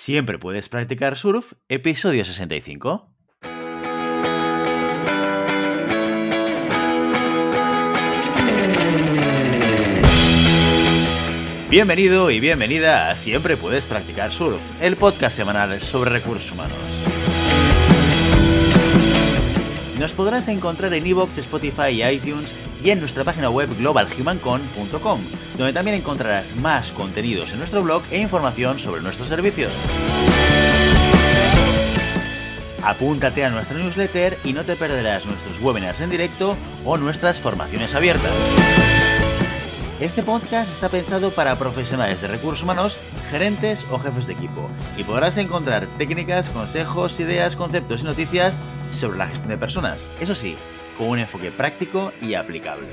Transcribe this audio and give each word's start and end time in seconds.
Siempre 0.00 0.38
puedes 0.38 0.68
practicar 0.68 1.16
surf, 1.16 1.54
episodio 1.68 2.24
65. 2.24 3.10
Bienvenido 11.68 12.30
y 12.30 12.38
bienvenida 12.38 13.10
a 13.10 13.16
Siempre 13.16 13.56
puedes 13.56 13.88
practicar 13.88 14.32
surf, 14.32 14.60
el 14.80 14.96
podcast 14.96 15.36
semanal 15.36 15.80
sobre 15.80 16.10
recursos 16.10 16.52
humanos. 16.52 16.78
Podrás 20.12 20.48
encontrar 20.48 20.92
en 20.94 21.06
iVoox, 21.06 21.38
Spotify 21.38 21.90
y 21.90 22.02
iTunes 22.02 22.54
y 22.82 22.90
en 22.90 23.00
nuestra 23.00 23.24
página 23.24 23.50
web 23.50 23.68
globalhumancon.com, 23.78 25.20
donde 25.56 25.72
también 25.72 25.96
encontrarás 25.96 26.56
más 26.56 26.92
contenidos 26.92 27.52
en 27.52 27.58
nuestro 27.58 27.82
blog 27.82 28.02
e 28.10 28.20
información 28.20 28.78
sobre 28.78 29.00
nuestros 29.00 29.28
servicios. 29.28 29.72
Apúntate 32.82 33.44
a 33.44 33.50
nuestra 33.50 33.78
newsletter 33.78 34.38
y 34.44 34.52
no 34.52 34.64
te 34.64 34.76
perderás 34.76 35.26
nuestros 35.26 35.60
webinars 35.60 36.00
en 36.00 36.10
directo 36.10 36.56
o 36.84 36.96
nuestras 36.96 37.40
formaciones 37.40 37.94
abiertas. 37.94 38.32
Este 40.00 40.22
podcast 40.22 40.70
está 40.70 40.88
pensado 40.88 41.32
para 41.32 41.58
profesionales 41.58 42.20
de 42.20 42.28
recursos 42.28 42.62
humanos, 42.62 42.98
gerentes 43.30 43.84
o 43.90 43.98
jefes 43.98 44.28
de 44.28 44.34
equipo, 44.34 44.70
y 44.96 45.02
podrás 45.02 45.36
encontrar 45.38 45.88
técnicas, 45.98 46.50
consejos, 46.50 47.18
ideas, 47.18 47.56
conceptos 47.56 48.02
y 48.02 48.04
noticias 48.04 48.60
sobre 48.90 49.18
la 49.18 49.26
gestión 49.26 49.50
de 49.50 49.58
personas. 49.58 50.08
Eso 50.20 50.34
sí, 50.34 50.56
con 50.96 51.08
un 51.08 51.18
enfoque 51.18 51.50
práctico 51.50 52.12
y 52.20 52.34
aplicable. 52.34 52.86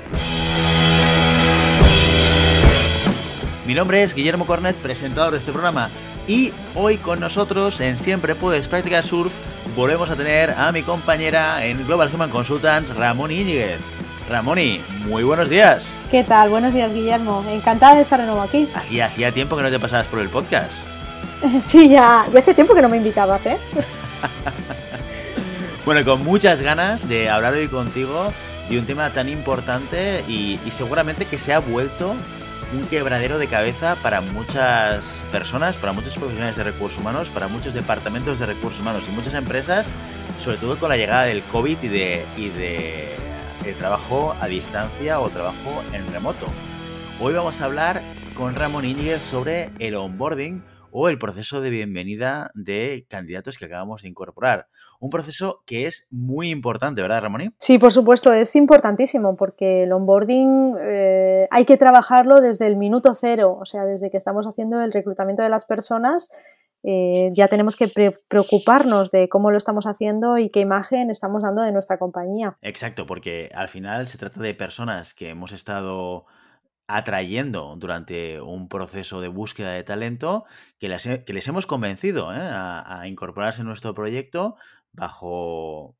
Mi 3.66 3.74
nombre 3.74 4.02
es 4.02 4.14
Guillermo 4.14 4.46
Cornet, 4.46 4.76
presentador 4.76 5.32
de 5.32 5.38
este 5.38 5.52
programa, 5.52 5.90
y 6.28 6.52
hoy 6.74 6.98
con 6.98 7.20
nosotros 7.20 7.80
en 7.80 7.98
Siempre 7.98 8.34
Puedes 8.34 8.68
Practicar 8.68 9.04
Surf 9.04 9.32
volvemos 9.74 10.08
a 10.10 10.16
tener 10.16 10.50
a 10.50 10.70
mi 10.72 10.82
compañera 10.82 11.64
en 11.64 11.84
Global 11.86 12.10
Human 12.14 12.30
Consultants, 12.30 12.94
Ramón 12.94 13.30
Íñiguez. 13.30 13.80
Ramoni, 14.28 14.80
muy 15.06 15.22
buenos 15.22 15.48
días. 15.48 15.88
¿Qué 16.10 16.24
tal? 16.24 16.50
Buenos 16.50 16.74
días, 16.74 16.92
Guillermo. 16.92 17.44
Encantada 17.48 17.94
de 17.94 18.02
estar 18.02 18.20
de 18.20 18.26
nuevo 18.26 18.42
aquí. 18.42 18.68
Hacía, 18.74 19.06
hacía 19.06 19.30
tiempo 19.30 19.56
que 19.56 19.62
no 19.62 19.70
te 19.70 19.78
pasabas 19.78 20.08
por 20.08 20.20
el 20.20 20.28
podcast. 20.28 20.78
Sí, 21.62 21.90
ya, 21.90 22.24
ya 22.32 22.40
hace 22.40 22.54
tiempo 22.54 22.74
que 22.74 22.80
no 22.80 22.88
me 22.88 22.96
invitabas, 22.96 23.44
¿eh? 23.46 23.58
bueno, 25.86 26.04
con 26.04 26.24
muchas 26.24 26.62
ganas 26.62 27.08
de 27.08 27.30
hablar 27.30 27.54
hoy 27.54 27.68
contigo 27.68 28.32
de 28.68 28.76
un 28.76 28.86
tema 28.86 29.08
tan 29.10 29.28
importante 29.28 30.24
y, 30.26 30.58
y 30.66 30.70
seguramente 30.72 31.26
que 31.26 31.38
se 31.38 31.52
ha 31.52 31.60
vuelto 31.60 32.16
un 32.74 32.84
quebradero 32.88 33.38
de 33.38 33.46
cabeza 33.46 33.96
para 34.02 34.20
muchas 34.20 35.22
personas, 35.30 35.76
para 35.76 35.92
muchos 35.92 36.16
profesionales 36.16 36.56
de 36.56 36.64
recursos 36.64 37.00
humanos, 37.00 37.30
para 37.30 37.46
muchos 37.46 37.72
departamentos 37.72 38.40
de 38.40 38.46
recursos 38.46 38.80
humanos 38.80 39.06
y 39.08 39.12
muchas 39.12 39.34
empresas, 39.34 39.92
sobre 40.40 40.56
todo 40.56 40.76
con 40.76 40.88
la 40.88 40.96
llegada 40.96 41.22
del 41.22 41.44
COVID 41.44 41.78
y 41.80 41.88
de, 41.88 42.24
y 42.36 42.48
de 42.48 43.16
trabajo 43.78 44.36
a 44.40 44.48
distancia 44.48 45.20
o 45.20 45.28
trabajo 45.28 45.84
en 45.92 46.04
remoto. 46.12 46.46
Hoy 47.20 47.32
vamos 47.32 47.60
a 47.60 47.66
hablar 47.66 48.02
con 48.34 48.56
Ramón 48.56 48.84
Íñiguez 48.84 49.22
sobre 49.22 49.70
el 49.78 49.94
onboarding 49.94 50.64
o 50.90 51.08
el 51.08 51.18
proceso 51.18 51.60
de 51.60 51.70
bienvenida 51.70 52.50
de 52.54 53.06
candidatos 53.08 53.58
que 53.58 53.66
acabamos 53.66 54.02
de 54.02 54.08
incorporar. 54.08 54.68
Un 55.00 55.10
proceso 55.10 55.62
que 55.66 55.86
es 55.86 56.06
muy 56.10 56.50
importante, 56.50 57.02
¿verdad, 57.02 57.22
Ramón? 57.22 57.54
Sí, 57.58 57.78
por 57.78 57.92
supuesto, 57.92 58.32
es 58.32 58.54
importantísimo 58.56 59.36
porque 59.36 59.84
el 59.84 59.92
onboarding 59.92 60.74
eh, 60.80 61.48
hay 61.50 61.64
que 61.64 61.76
trabajarlo 61.76 62.40
desde 62.40 62.66
el 62.66 62.76
minuto 62.76 63.14
cero, 63.14 63.58
o 63.60 63.66
sea, 63.66 63.84
desde 63.84 64.10
que 64.10 64.16
estamos 64.16 64.46
haciendo 64.46 64.80
el 64.82 64.92
reclutamiento 64.92 65.42
de 65.42 65.48
las 65.48 65.64
personas 65.64 66.30
eh, 66.88 67.30
ya 67.34 67.48
tenemos 67.48 67.74
que 67.74 67.88
preocuparnos 68.28 69.10
de 69.10 69.28
cómo 69.28 69.50
lo 69.50 69.56
estamos 69.56 69.86
haciendo 69.86 70.38
y 70.38 70.50
qué 70.50 70.60
imagen 70.60 71.10
estamos 71.10 71.42
dando 71.42 71.62
de 71.62 71.72
nuestra 71.72 71.98
compañía. 71.98 72.56
Exacto, 72.62 73.06
porque 73.06 73.50
al 73.54 73.66
final 73.66 74.06
se 74.06 74.18
trata 74.18 74.40
de 74.40 74.54
personas 74.54 75.12
que 75.12 75.30
hemos 75.30 75.50
estado 75.50 76.26
atrayendo 76.86 77.74
durante 77.76 78.40
un 78.40 78.68
proceso 78.68 79.20
de 79.20 79.26
búsqueda 79.26 79.72
de 79.72 79.82
talento 79.82 80.44
que 80.78 80.88
les, 80.88 81.08
que 81.26 81.32
les 81.32 81.48
hemos 81.48 81.66
convencido 81.66 82.32
¿eh? 82.32 82.38
a, 82.38 83.00
a 83.00 83.08
incorporarse 83.08 83.62
en 83.62 83.66
nuestro 83.66 83.92
proyecto 83.92 84.54
bajo 84.96 85.96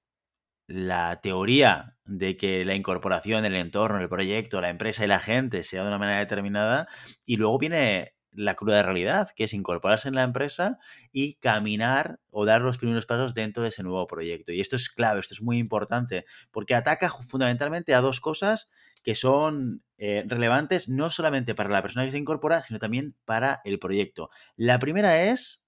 la 0.66 1.20
teoría 1.20 1.96
de 2.04 2.36
que 2.36 2.64
la 2.64 2.74
incorporación, 2.74 3.44
el 3.44 3.54
entorno, 3.54 4.00
el 4.00 4.08
proyecto, 4.08 4.60
la 4.60 4.70
empresa 4.70 5.04
y 5.04 5.08
la 5.08 5.20
gente 5.20 5.62
sea 5.62 5.82
de 5.82 5.88
una 5.88 5.98
manera 5.98 6.18
determinada 6.18 6.88
y 7.24 7.36
luego 7.36 7.58
viene 7.58 8.16
la 8.36 8.54
cruda 8.54 8.82
realidad, 8.82 9.30
que 9.34 9.44
es 9.44 9.54
incorporarse 9.54 10.08
en 10.08 10.14
la 10.14 10.22
empresa 10.22 10.78
y 11.10 11.34
caminar 11.36 12.20
o 12.30 12.44
dar 12.44 12.60
los 12.60 12.78
primeros 12.78 13.06
pasos 13.06 13.34
dentro 13.34 13.62
de 13.62 13.70
ese 13.70 13.82
nuevo 13.82 14.06
proyecto. 14.06 14.52
Y 14.52 14.60
esto 14.60 14.76
es 14.76 14.90
clave, 14.90 15.20
esto 15.20 15.34
es 15.34 15.42
muy 15.42 15.58
importante, 15.58 16.26
porque 16.50 16.74
ataca 16.74 17.10
fundamentalmente 17.10 17.94
a 17.94 18.00
dos 18.00 18.20
cosas 18.20 18.68
que 19.02 19.14
son 19.14 19.82
eh, 19.98 20.24
relevantes 20.26 20.88
no 20.88 21.10
solamente 21.10 21.54
para 21.54 21.70
la 21.70 21.82
persona 21.82 22.04
que 22.04 22.10
se 22.10 22.18
incorpora, 22.18 22.62
sino 22.62 22.78
también 22.78 23.16
para 23.24 23.60
el 23.64 23.78
proyecto. 23.78 24.30
La 24.56 24.78
primera 24.78 25.22
es 25.22 25.62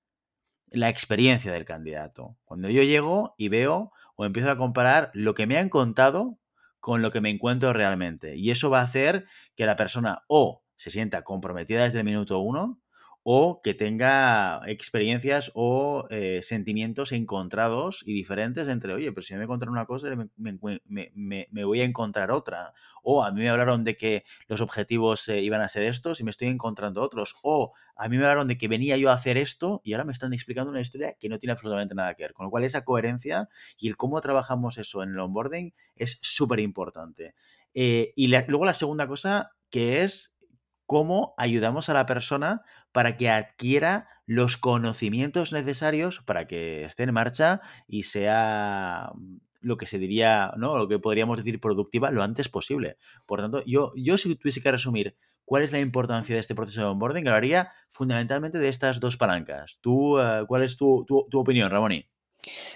la 0.71 0.89
experiencia 0.89 1.53
del 1.53 1.65
candidato. 1.65 2.37
Cuando 2.45 2.69
yo 2.69 2.83
llego 2.83 3.35
y 3.39 3.49
veo 3.49 3.93
o 4.17 4.25
empiezo 4.25 4.51
a 4.51 4.57
comparar 4.57 5.11
lo 5.15 5.35
que 5.35 5.47
me 5.47 5.59
han 5.59 5.69
contado 5.69 6.39
con 6.81 7.03
lo 7.03 7.11
que 7.11 7.21
me 7.21 7.31
encuentro 7.31 7.73
realmente. 7.73 8.37
Y 8.37 8.51
eso 8.51 8.71
va 8.71 8.81
a 8.81 8.85
hacer 8.85 9.27
que 9.57 9.67
la 9.67 9.77
persona 9.77 10.23
o 10.29 10.63
se 10.77 10.91
sienta 10.91 11.23
comprometida 11.23 11.85
desde 11.85 11.99
el 11.99 12.05
minuto 12.05 12.39
uno 12.39 12.81
o 13.23 13.61
que 13.63 13.75
tenga 13.75 14.61
experiencias 14.67 15.51
o 15.55 16.07
eh, 16.11 16.41
sentimientos 16.43 17.13
encontrados 17.13 18.03
y 18.07 18.15
diferentes 18.15 18.69
entre, 18.69 18.95
oye, 18.95 19.13
pero 19.13 19.23
si 19.23 19.35
me 19.35 19.43
encontraron 19.43 19.75
una 19.75 19.87
cosa, 19.87 20.09
me, 20.37 21.65
voy 21.65 21.81
a 21.81 21.85
encontrar 21.85 22.31
otra. 22.31 22.73
O 23.03 23.23
a 23.23 23.31
mí 23.31 23.41
me 23.41 23.49
hablaron 23.49 23.85
de 23.85 23.97
que 23.97 24.25
los 24.47 24.61
objetivos 24.61 25.29
eh, 25.29 25.41
iban 25.41 25.61
a 25.61 25.69
ser 25.69 25.85
estos 25.85 26.21
y 26.21 26.25
me 26.25 26.31
estoy 26.31 26.49
encontrando 26.49 27.03
otros. 27.03 27.35
O 27.43 27.73
a 27.97 28.09
mí 28.09 28.17
me 28.17 28.25
hablaron 28.25 28.49
de 28.49 28.57
que 28.57 28.69
venía 28.69 28.97
yo 28.97 29.11
a 29.11 29.15
hacer 29.15 29.37
esto 29.37 29.81
y 29.85 29.93
ahora 29.93 30.05
me 30.05 30.13
están 30.13 30.33
explicando 30.33 30.71
una 30.71 30.81
historia 30.81 31.15
que 31.19 31.29
no 31.29 31.39
tiene 31.39 31.53
absolutamente 31.53 31.95
nada 31.95 32.15
que 32.15 32.23
ver. 32.23 32.33
Con 32.33 32.45
lo 32.45 32.51
cual 32.51 32.65
esa 32.65 32.85
coherencia 32.85 33.49
y 33.79 33.89
el 33.89 33.97
cómo 33.97 34.21
trabajamos 34.21 34.79
eso 34.79 35.03
en 35.03 35.11
el 35.11 35.19
onboarding 35.19 35.75
es 35.97 36.19
súper 36.23 36.61
importante. 36.61 37.35
Eh, 37.75 38.13
y 38.17 38.29
luego 38.29 38.65
la 38.65 38.75
segunda 38.75 39.07
cosa 39.07 39.51
que 39.71 40.03
es 40.03 40.35
cómo 40.89 41.35
ayudamos 41.37 41.91
a 41.91 41.95
la 41.95 42.07
persona 42.07 42.63
para 42.93 43.19
que 43.19 43.29
adquiera 43.29 44.09
los 44.25 44.57
conocimientos 44.57 45.53
necesarios 45.53 46.23
para 46.25 46.47
que 46.47 46.83
esté 46.83 47.03
en 47.03 47.13
marcha 47.13 47.61
y 47.87 48.05
sea 48.05 49.13
mm, 49.15 49.37
lo 49.61 49.77
que 49.77 49.85
se 49.85 49.99
diría, 49.99 50.53
¿no? 50.57 50.79
Lo 50.79 50.89
que 50.89 50.99
podríamos 50.99 51.37
decir 51.37 51.61
productiva 51.61 52.11
lo 52.11 52.23
antes 52.23 52.49
posible. 52.49 52.97
Por 53.27 53.41
tanto, 53.43 53.63
yo, 53.67 53.91
yo 53.97 54.17
si 54.17 54.35
tuviese 54.35 54.63
que 54.63 54.73
resumir 54.73 55.15
cuál 55.45 55.63
es 55.63 55.73
la 55.73 55.79
importancia 55.79 56.35
de 56.35 56.41
este 56.41 56.55
proceso 56.55 56.81
de 56.81 56.87
onboarding, 56.87 57.27
lo 57.27 57.35
haría 57.35 57.71
fundamentalmente 57.91 58.59
de 58.59 58.71
estas 58.71 58.99
dos 58.99 59.19
palancas. 59.19 59.79
¿Tú, 59.83 60.19
eh, 60.19 60.45
¿Cuál 60.49 60.63
es 60.63 60.79
tu, 60.79 61.05
opinión, 61.35 61.71
Ramoni? 61.71 62.09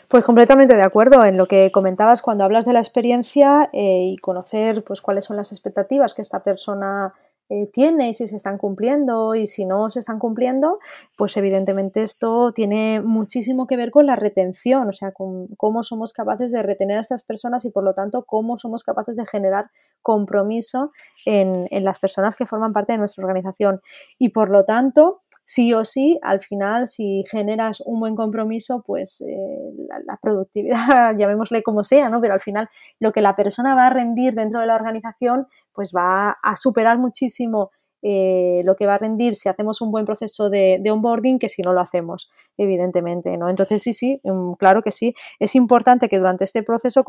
Pues 0.08 0.22
completamente 0.22 0.76
de 0.76 0.82
acuerdo 0.82 1.24
en 1.24 1.38
lo 1.38 1.46
que 1.46 1.70
comentabas 1.72 2.20
cuando 2.20 2.44
hablas 2.44 2.66
de 2.66 2.74
la 2.74 2.80
experiencia 2.80 3.70
eh, 3.72 4.10
y 4.12 4.18
conocer 4.18 4.84
pues 4.84 5.00
cuáles 5.00 5.24
son 5.24 5.38
las 5.38 5.50
expectativas 5.50 6.14
que 6.14 6.20
esta 6.20 6.42
persona 6.42 7.14
eh, 7.54 7.68
tiene 7.70 8.08
y 8.08 8.14
si 8.14 8.28
se 8.28 8.36
están 8.36 8.56
cumpliendo 8.56 9.34
y 9.34 9.46
si 9.46 9.66
no 9.66 9.90
se 9.90 10.00
están 10.00 10.18
cumpliendo, 10.18 10.78
pues 11.18 11.36
evidentemente 11.36 12.00
esto 12.00 12.52
tiene 12.54 13.02
muchísimo 13.04 13.66
que 13.66 13.76
ver 13.76 13.90
con 13.90 14.06
la 14.06 14.16
retención, 14.16 14.88
o 14.88 14.92
sea, 14.94 15.12
con 15.12 15.48
cómo 15.58 15.82
somos 15.82 16.14
capaces 16.14 16.50
de 16.50 16.62
retener 16.62 16.96
a 16.96 17.00
estas 17.00 17.22
personas 17.22 17.66
y 17.66 17.70
por 17.70 17.84
lo 17.84 17.92
tanto 17.92 18.24
cómo 18.24 18.58
somos 18.58 18.84
capaces 18.84 19.16
de 19.16 19.26
generar 19.26 19.66
compromiso 20.00 20.92
en, 21.26 21.68
en 21.70 21.84
las 21.84 21.98
personas 21.98 22.36
que 22.36 22.46
forman 22.46 22.72
parte 22.72 22.92
de 22.92 22.98
nuestra 22.98 23.22
organización. 23.22 23.82
Y 24.18 24.30
por 24.30 24.48
lo 24.48 24.64
tanto, 24.64 25.20
sí 25.52 25.74
o 25.74 25.84
sí, 25.84 26.18
al 26.22 26.40
final, 26.40 26.86
si 26.86 27.24
generas 27.30 27.82
un 27.84 28.00
buen 28.00 28.16
compromiso, 28.16 28.82
pues 28.86 29.20
eh, 29.20 29.88
la, 30.06 30.16
productividad, 30.16 31.14
llamémosle 31.18 31.62
como 31.62 31.84
sea, 31.84 32.08
¿no? 32.08 32.22
Pero 32.22 32.32
al 32.32 32.40
final 32.40 32.70
lo 32.98 33.12
que 33.12 33.20
la 33.20 33.36
persona 33.36 33.74
va 33.74 33.88
a 33.88 33.90
rendir 33.90 34.34
dentro 34.34 34.60
de 34.60 34.66
la 34.66 34.74
organización, 34.74 35.46
pues 35.74 35.92
va 35.94 36.30
a 36.42 36.56
superar 36.56 36.98
muchísimo 36.98 37.70
eh, 38.00 38.62
lo 38.64 38.76
que 38.76 38.86
va 38.86 38.94
a 38.94 38.98
rendir 38.98 39.34
si 39.34 39.50
hacemos 39.50 39.82
un 39.82 39.90
buen 39.90 40.06
proceso 40.06 40.48
de, 40.48 40.78
de, 40.80 40.90
onboarding 40.90 41.38
que 41.38 41.50
si 41.50 41.60
no 41.60 41.74
lo 41.74 41.80
hacemos, 41.80 42.30
evidentemente, 42.56 43.36
¿no? 43.36 43.50
Entonces 43.50 43.82
sí, 43.82 43.92
sí, 43.92 44.20
mm, 44.24 44.54
claro 44.54 44.82
que 44.82 44.90
sí. 44.90 45.14
Es 45.38 45.54
importante 45.54 46.08
que 46.08 46.18
durante 46.18 46.44
este 46.44 46.62
proceso 46.62 47.04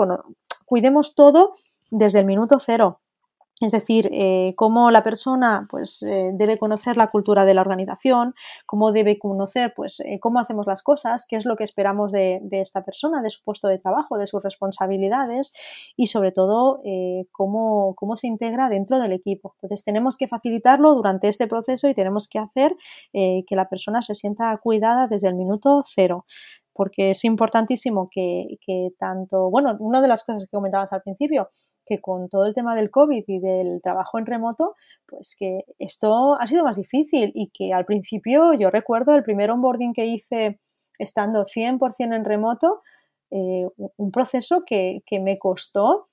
cuidemos 0.65 1.15
todo 1.15 1.53
desde 1.91 2.19
el 2.19 2.25
minuto 2.25 2.59
cero 2.59 3.02
es 3.61 3.71
decir, 3.71 4.09
eh, 4.11 4.53
cómo 4.57 4.89
la 4.89 5.03
persona 5.03 5.67
pues, 5.69 6.01
eh, 6.03 6.31
debe 6.33 6.57
conocer 6.57 6.97
la 6.97 7.07
cultura 7.07 7.45
de 7.45 7.53
la 7.53 7.61
organización, 7.61 8.33
cómo 8.65 8.91
debe 8.91 9.19
conocer 9.19 9.73
pues, 9.75 9.99
eh, 9.99 10.19
cómo 10.19 10.39
hacemos 10.39 10.65
las 10.65 10.81
cosas, 10.81 11.27
qué 11.29 11.35
es 11.35 11.45
lo 11.45 11.55
que 11.55 11.63
esperamos 11.63 12.11
de, 12.11 12.41
esta 12.51 12.83
persona, 12.83 13.21
de 13.21 13.29
su 13.29 13.43
puesto 13.43 13.67
de 13.67 13.77
trabajo, 13.77 14.17
de 14.17 14.27
sus 14.27 14.43
responsabilidades 14.43 15.53
y 15.95 16.07
sobre 16.07 16.31
todo 16.31 16.81
cómo, 17.31 17.93
cómo, 17.95 18.15
se 18.15 18.27
integra 18.27 18.69
dentro 18.69 18.99
del 18.99 19.11
equipo. 19.11 19.55
Entonces 19.55 19.83
tenemos 19.83 20.17
que 20.17 20.27
facilitarlo 20.27 20.93
durante 20.95 21.27
este 21.27 21.47
proceso 21.47 21.87
y 21.87 21.93
tenemos 21.93 22.27
que 22.27 22.39
hacer 22.39 22.75
que 23.11 23.55
la 23.55 23.69
persona 23.69 24.01
se 24.01 24.15
sienta 24.15 24.55
cuidada 24.57 25.07
desde 25.07 25.27
el 25.27 25.35
minuto 25.35 25.81
cero 25.83 26.25
porque 26.73 27.11
es 27.11 27.23
importantísimo 27.23 28.09
que, 28.11 28.57
que 28.65 28.89
tanto, 28.97 29.49
bueno, 29.49 29.75
una 29.79 30.01
de 30.01 30.07
las 30.07 30.23
cosas 30.23 30.43
que 30.43 30.55
comentabas 30.55 30.91
al 30.91 31.03
principio, 31.03 31.49
que 31.85 31.99
con 31.99 32.29
todo 32.29 32.45
el 32.45 32.53
tema 32.53 32.75
del 32.75 32.91
COVID 32.91 33.23
y 33.27 33.39
del 33.39 33.81
trabajo 33.81 34.19
en 34.19 34.25
remoto, 34.25 34.75
pues 35.05 35.35
que 35.37 35.65
esto 35.79 36.35
ha 36.39 36.47
sido 36.47 36.63
más 36.63 36.77
difícil 36.77 37.31
y 37.35 37.49
que 37.49 37.73
al 37.73 37.85
principio 37.85 38.53
yo 38.53 38.69
recuerdo 38.69 39.15
el 39.15 39.23
primer 39.23 39.51
onboarding 39.51 39.93
que 39.93 40.05
hice 40.05 40.59
estando 40.99 41.45
100% 41.45 42.15
en 42.15 42.25
remoto, 42.25 42.81
eh, 43.31 43.67
un 43.97 44.11
proceso 44.11 44.63
que, 44.65 45.01
que 45.05 45.19
me 45.19 45.39
costó 45.39 46.09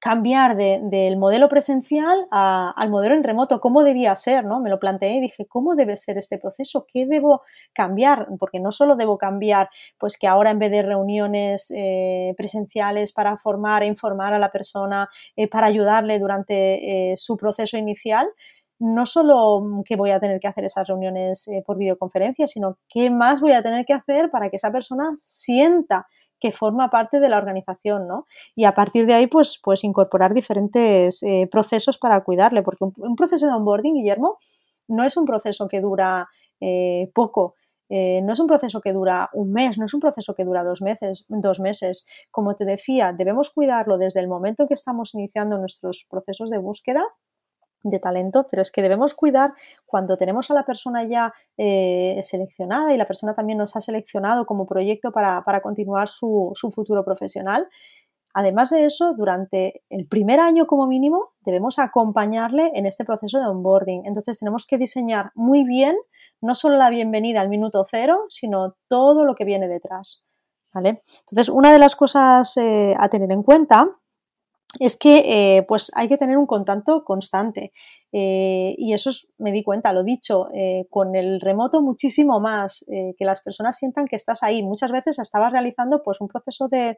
cambiar 0.00 0.56
del 0.56 1.18
modelo 1.18 1.48
presencial 1.48 2.26
al 2.30 2.90
modelo 2.90 3.14
en 3.14 3.22
remoto, 3.22 3.60
cómo 3.60 3.84
debía 3.84 4.16
ser, 4.16 4.46
¿no? 4.46 4.58
Me 4.58 4.70
lo 4.70 4.80
planteé 4.80 5.16
y 5.16 5.20
dije, 5.20 5.46
¿cómo 5.46 5.74
debe 5.76 5.94
ser 5.96 6.16
este 6.16 6.38
proceso? 6.38 6.86
¿Qué 6.90 7.06
debo 7.06 7.42
cambiar? 7.74 8.26
Porque 8.38 8.60
no 8.60 8.72
solo 8.72 8.96
debo 8.96 9.18
cambiar, 9.18 9.68
pues 9.98 10.18
que 10.18 10.26
ahora 10.26 10.50
en 10.50 10.58
vez 10.58 10.70
de 10.70 10.82
reuniones 10.82 11.70
eh, 11.76 12.32
presenciales 12.38 13.12
para 13.12 13.36
formar 13.36 13.82
e 13.82 13.86
informar 13.86 14.32
a 14.32 14.38
la 14.38 14.50
persona, 14.50 15.10
eh, 15.36 15.48
para 15.48 15.66
ayudarle 15.66 16.18
durante 16.18 17.10
eh, 17.12 17.14
su 17.18 17.36
proceso 17.36 17.76
inicial, 17.76 18.26
no 18.78 19.04
solo 19.04 19.82
que 19.84 19.96
voy 19.96 20.12
a 20.12 20.20
tener 20.20 20.40
que 20.40 20.48
hacer 20.48 20.64
esas 20.64 20.88
reuniones 20.88 21.46
por 21.66 21.76
videoconferencia, 21.76 22.46
sino 22.46 22.78
qué 22.88 23.10
más 23.10 23.42
voy 23.42 23.52
a 23.52 23.62
tener 23.62 23.84
que 23.84 23.92
hacer 23.92 24.30
para 24.30 24.48
que 24.48 24.56
esa 24.56 24.72
persona 24.72 25.10
sienta 25.18 26.06
que 26.40 26.52
forma 26.52 26.88
parte 26.90 27.20
de 27.20 27.28
la 27.28 27.38
organización, 27.38 28.08
¿no? 28.08 28.26
Y 28.54 28.64
a 28.64 28.74
partir 28.74 29.06
de 29.06 29.14
ahí, 29.14 29.26
pues, 29.26 29.60
pues 29.62 29.84
incorporar 29.84 30.34
diferentes 30.34 31.22
eh, 31.22 31.48
procesos 31.50 31.98
para 31.98 32.22
cuidarle, 32.24 32.62
porque 32.62 32.84
un, 32.84 33.16
proceso 33.16 33.46
de 33.46 33.52
onboarding, 33.52 33.94
Guillermo, 33.94 34.38
no 34.88 35.04
es 35.04 35.16
un 35.16 35.26
proceso 35.26 35.68
que 35.68 35.80
dura 35.80 36.28
eh, 36.60 37.10
poco, 37.14 37.54
eh, 37.88 38.22
no 38.22 38.32
es 38.32 38.40
un 38.40 38.46
proceso 38.46 38.80
que 38.80 38.92
dura 38.92 39.28
un 39.32 39.52
mes, 39.52 39.76
no 39.76 39.84
es 39.84 39.94
un 39.94 40.00
proceso 40.00 40.34
que 40.34 40.44
dura 40.44 40.64
dos 40.64 40.80
meses, 40.80 41.26
dos 41.28 41.60
meses. 41.60 42.06
Como 42.30 42.54
te 42.54 42.64
decía, 42.64 43.12
debemos 43.12 43.50
cuidarlo 43.50 43.98
desde 43.98 44.20
el 44.20 44.28
momento 44.28 44.66
que 44.66 44.74
estamos 44.74 45.14
iniciando 45.14 45.58
nuestros 45.58 46.06
procesos 46.08 46.50
de 46.50 46.58
búsqueda 46.58 47.04
de 47.82 47.98
talento, 47.98 48.46
pero 48.50 48.62
es 48.62 48.70
que 48.70 48.82
debemos 48.82 49.14
cuidar 49.14 49.54
cuando 49.86 50.16
tenemos 50.16 50.50
a 50.50 50.54
la 50.54 50.64
persona 50.64 51.04
ya 51.04 51.32
eh, 51.56 52.20
seleccionada 52.22 52.92
y 52.92 52.98
la 52.98 53.06
persona 53.06 53.34
también 53.34 53.58
nos 53.58 53.76
ha 53.76 53.80
seleccionado 53.80 54.46
como 54.46 54.66
proyecto 54.66 55.12
para, 55.12 55.42
continuar 55.62 56.08
su, 56.08 56.52
futuro 56.74 57.04
profesional. 57.04 57.68
Además 58.32 58.70
de 58.70 58.84
eso, 58.84 59.14
durante 59.14 59.82
el 59.90 60.06
primer 60.06 60.38
año 60.38 60.66
como 60.66 60.86
mínimo 60.86 61.30
debemos 61.40 61.78
acompañarle 61.78 62.70
en 62.74 62.86
este 62.86 63.04
proceso 63.04 63.38
de 63.40 63.46
onboarding. 63.46 64.02
Entonces 64.04 64.38
tenemos 64.38 64.66
que 64.66 64.78
diseñar 64.78 65.32
muy 65.34 65.64
bien 65.64 65.96
no 66.40 66.54
solo 66.54 66.76
la 66.76 66.90
bienvenida 66.90 67.40
al 67.40 67.48
minuto 67.48 67.84
cero, 67.84 68.26
sino 68.28 68.76
todo 68.88 69.24
lo 69.24 69.34
que 69.34 69.44
viene 69.44 69.68
detrás. 69.68 70.24
¿vale? 70.72 71.02
Entonces, 71.20 71.48
una 71.48 71.72
de 71.72 71.78
las 71.78 71.96
cosas 71.96 72.56
eh, 72.56 72.94
a 72.98 73.08
tener 73.08 73.32
en 73.32 73.42
cuenta 73.42 73.88
es 74.78 74.96
que 74.96 75.56
eh, 75.56 75.62
pues 75.62 75.90
hay 75.94 76.08
que 76.08 76.16
tener 76.16 76.38
un 76.38 76.46
contacto 76.46 77.04
constante. 77.04 77.72
Eh, 78.12 78.74
y 78.78 78.92
eso 78.92 79.10
me 79.38 79.52
di 79.52 79.62
cuenta, 79.62 79.92
lo 79.92 80.02
dicho, 80.02 80.48
eh, 80.52 80.86
con 80.90 81.14
el 81.14 81.40
remoto 81.40 81.80
muchísimo 81.82 82.40
más, 82.40 82.84
que 82.88 83.24
las 83.24 83.42
personas 83.42 83.76
sientan 83.76 84.06
que 84.06 84.16
estás 84.16 84.42
ahí. 84.42 84.62
Muchas 84.62 84.92
veces 84.92 85.18
estabas 85.18 85.52
realizando 85.52 86.02
pues 86.02 86.20
un 86.20 86.28
proceso 86.28 86.68
de, 86.68 86.96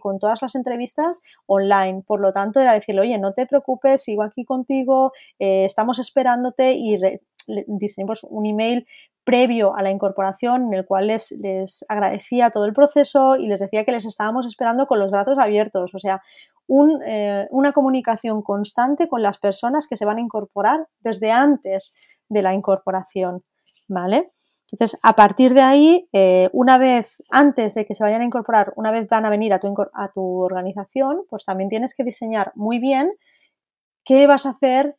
con 0.00 0.18
todas 0.18 0.42
las 0.42 0.54
entrevistas 0.54 1.22
online, 1.46 2.02
por 2.06 2.20
lo 2.20 2.32
tanto 2.32 2.60
era 2.60 2.72
decirle, 2.72 3.02
oye, 3.02 3.18
no 3.18 3.32
te 3.32 3.46
preocupes, 3.46 4.02
sigo 4.02 4.22
aquí 4.22 4.44
contigo, 4.44 5.12
estamos 5.38 5.98
esperándote 5.98 6.72
y 6.72 6.98
diseñamos 7.66 8.24
un 8.24 8.46
email 8.46 8.86
previo 9.24 9.74
a 9.74 9.82
la 9.82 9.90
incorporación 9.90 10.66
en 10.66 10.74
el 10.74 10.86
cual 10.86 11.06
les, 11.06 11.32
les, 11.32 11.84
agradecía 11.88 12.50
todo 12.50 12.66
el 12.66 12.74
proceso 12.74 13.36
y 13.36 13.46
les 13.48 13.60
decía 13.60 13.84
que 13.84 13.92
les 13.92 14.04
estábamos 14.04 14.46
esperando 14.46 14.86
con 14.86 14.98
los 14.98 15.10
brazos 15.10 15.38
abiertos. 15.38 15.94
O 15.94 15.98
sea, 15.98 16.22
eh, 17.06 17.46
una 17.50 17.72
comunicación 17.72 18.42
constante 18.42 19.08
con 19.08 19.22
las 19.22 19.38
personas 19.38 19.86
que 19.86 19.96
se 19.96 20.04
van 20.04 20.18
a 20.18 20.22
incorporar 20.22 20.88
desde 21.00 21.30
antes 21.30 21.94
de 22.28 22.42
la 22.42 22.54
incorporación, 22.54 23.44
¿vale? 23.88 24.32
Entonces, 24.72 24.98
a 25.02 25.14
partir 25.14 25.54
de 25.54 25.60
ahí, 25.60 26.08
eh, 26.12 26.48
una 26.52 26.78
vez 26.78 27.16
antes 27.30 27.74
de 27.74 27.84
que 27.84 27.94
se 27.94 28.02
vayan 28.02 28.22
a 28.22 28.24
incorporar, 28.24 28.72
una 28.76 28.90
vez 28.90 29.06
van 29.08 29.26
a 29.26 29.30
venir 29.30 29.52
a 29.52 29.60
tu, 29.60 29.72
a 29.92 30.10
tu 30.12 30.40
organización, 30.40 31.24
pues 31.28 31.44
también 31.44 31.68
tienes 31.68 31.94
que 31.94 32.02
diseñar 32.02 32.50
muy 32.54 32.78
bien 32.78 33.12
qué 34.04 34.26
vas 34.26 34.46
a 34.46 34.50
hacer, 34.50 34.96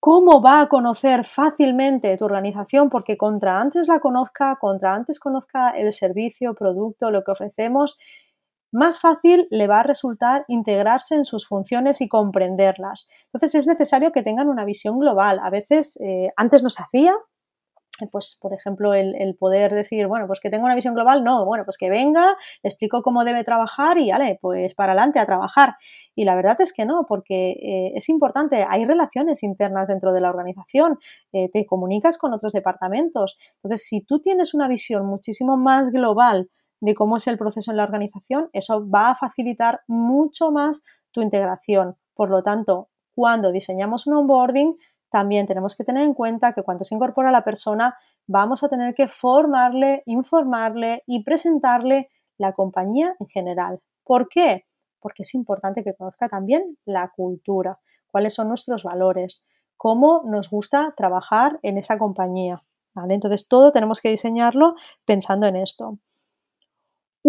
cómo 0.00 0.40
va 0.40 0.60
a 0.60 0.68
conocer 0.68 1.24
fácilmente 1.24 2.16
tu 2.16 2.24
organización, 2.24 2.88
porque 2.88 3.16
contra 3.16 3.60
antes 3.60 3.88
la 3.88 3.98
conozca, 3.98 4.56
contra 4.60 4.94
antes 4.94 5.18
conozca 5.18 5.70
el 5.70 5.92
servicio, 5.92 6.54
producto, 6.54 7.10
lo 7.10 7.24
que 7.24 7.32
ofrecemos, 7.32 7.98
más 8.72 9.00
fácil 9.00 9.46
le 9.50 9.66
va 9.66 9.80
a 9.80 9.82
resultar 9.82 10.44
integrarse 10.48 11.14
en 11.14 11.24
sus 11.24 11.46
funciones 11.46 12.00
y 12.00 12.08
comprenderlas. 12.08 13.08
Entonces 13.32 13.54
es 13.54 13.66
necesario 13.66 14.12
que 14.12 14.22
tengan 14.22 14.48
una 14.48 14.64
visión 14.64 14.98
global. 14.98 15.40
A 15.42 15.50
veces 15.50 15.98
eh, 16.00 16.30
antes 16.36 16.62
no 16.62 16.70
se 16.70 16.82
hacía, 16.82 17.14
pues 18.06 18.38
por 18.40 18.54
ejemplo 18.54 18.94
el, 18.94 19.36
poder 19.38 19.74
decir, 19.74 20.06
bueno, 20.06 20.26
pues 20.26 20.40
que 20.40 20.50
tenga 20.50 20.64
una 20.64 20.74
visión 20.74 20.94
global, 20.94 21.24
no, 21.24 21.44
bueno, 21.44 21.64
pues 21.64 21.76
que 21.76 21.90
venga, 21.90 22.36
le 22.62 22.68
explico 22.68 23.02
cómo 23.02 23.24
debe 23.24 23.44
trabajar 23.44 23.98
y 23.98 24.10
vale, 24.10 24.38
pues 24.40 24.74
para 24.74 24.92
adelante 24.92 25.18
a 25.18 25.26
trabajar. 25.26 25.74
Y 26.14 26.24
la 26.24 26.34
verdad 26.34 26.56
es 26.60 26.72
que 26.72 26.86
no, 26.86 27.04
porque 27.08 27.50
eh, 27.50 27.92
es 27.94 28.08
importante, 28.08 28.64
hay 28.68 28.84
relaciones 28.84 29.42
internas 29.42 29.88
dentro 29.88 30.12
de 30.12 30.20
la 30.20 30.30
organización, 30.30 30.98
eh, 31.32 31.48
te 31.52 31.66
comunicas 31.66 32.18
con 32.18 32.32
otros 32.32 32.52
departamentos. 32.52 33.36
Entonces, 33.62 33.86
si 33.86 34.02
tú 34.02 34.20
tienes 34.20 34.54
una 34.54 34.68
visión 34.68 35.06
muchísimo 35.06 35.56
más 35.56 35.90
global 35.90 36.48
de 36.80 36.94
cómo 36.94 37.16
es 37.16 37.26
el 37.26 37.38
proceso 37.38 37.70
en 37.70 37.76
la 37.76 37.84
organización, 37.84 38.50
eso 38.52 38.88
va 38.88 39.10
a 39.10 39.16
facilitar 39.16 39.80
mucho 39.86 40.50
más 40.52 40.82
tu 41.10 41.22
integración. 41.22 41.96
Por 42.14 42.30
lo 42.30 42.42
tanto, 42.42 42.88
cuando 43.14 43.52
diseñamos 43.52 44.06
un 44.06 44.14
onboarding, 44.14 44.76
también 45.10 45.46
tenemos 45.46 45.76
que 45.76 45.84
tener 45.84 46.02
en 46.04 46.14
cuenta 46.14 46.52
que 46.52 46.62
cuando 46.62 46.84
se 46.84 46.94
incorpora 46.94 47.30
la 47.30 47.44
persona, 47.44 47.96
vamos 48.26 48.62
a 48.62 48.68
tener 48.68 48.94
que 48.94 49.08
formarle, 49.08 50.02
informarle 50.06 51.02
y 51.06 51.24
presentarle 51.24 52.10
la 52.36 52.52
compañía 52.52 53.16
en 53.18 53.26
general. 53.26 53.80
¿Por 54.04 54.28
qué? 54.28 54.66
Porque 55.00 55.22
es 55.22 55.34
importante 55.34 55.82
que 55.82 55.94
conozca 55.94 56.28
también 56.28 56.78
la 56.84 57.10
cultura, 57.14 57.80
cuáles 58.10 58.34
son 58.34 58.48
nuestros 58.48 58.84
valores, 58.84 59.42
cómo 59.76 60.22
nos 60.24 60.50
gusta 60.50 60.94
trabajar 60.96 61.58
en 61.62 61.78
esa 61.78 61.98
compañía. 61.98 62.62
¿vale? 62.94 63.14
Entonces, 63.14 63.48
todo 63.48 63.72
tenemos 63.72 64.00
que 64.00 64.10
diseñarlo 64.10 64.74
pensando 65.04 65.46
en 65.46 65.56
esto. 65.56 65.98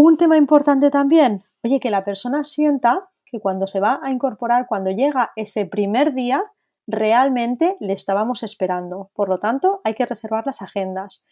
Un 0.01 0.15
tema 0.15 0.38
importante 0.38 0.91
también, 0.91 1.44
oye, 1.62 1.82
que 1.82 1.89
la 1.89 2.06
persona 2.06 2.46
sienta 2.46 3.10
que 3.25 3.41
cuando 3.41 3.68
se 3.68 3.82
va 3.82 4.00
a 4.01 4.12
incorporar, 4.12 4.65
cuando 4.65 4.91
llega 4.91 5.34
ese 5.36 5.65
primer 5.65 6.13
día, 6.13 6.41
realmente 6.88 7.75
le 7.82 7.91
estábamos 7.91 8.41
esperando. 8.44 9.12
Por 9.13 9.27
lo 9.27 9.39
tanto, 9.39 9.82
hay 9.84 9.96
que 9.96 10.06
reservar 10.06 10.46
las 10.46 10.62
agendas. 10.62 11.25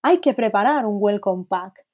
Hay 0.00 0.20
que 0.20 0.32
preparar 0.32 0.86
un 0.86 0.96
welcome 0.98 1.44
pack 1.46 1.84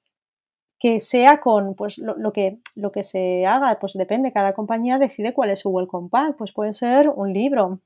que 0.79 1.01
sea 1.01 1.41
con 1.41 1.75
pues 1.75 1.97
lo, 1.97 2.31
que, 2.31 2.61
lo 2.73 2.93
que 2.93 3.03
se 3.03 3.45
haga, 3.45 3.77
pues 3.77 3.91
depende, 3.91 4.31
cada 4.31 4.53
compañía 4.53 4.99
decide 4.99 5.33
cuál 5.33 5.49
es 5.49 5.59
su 5.59 5.71
welcome 5.71 6.07
pack, 6.07 6.37
pues 6.37 6.53
puede 6.53 6.71
ser 6.71 7.09
un 7.09 7.33
libro, 7.33 7.81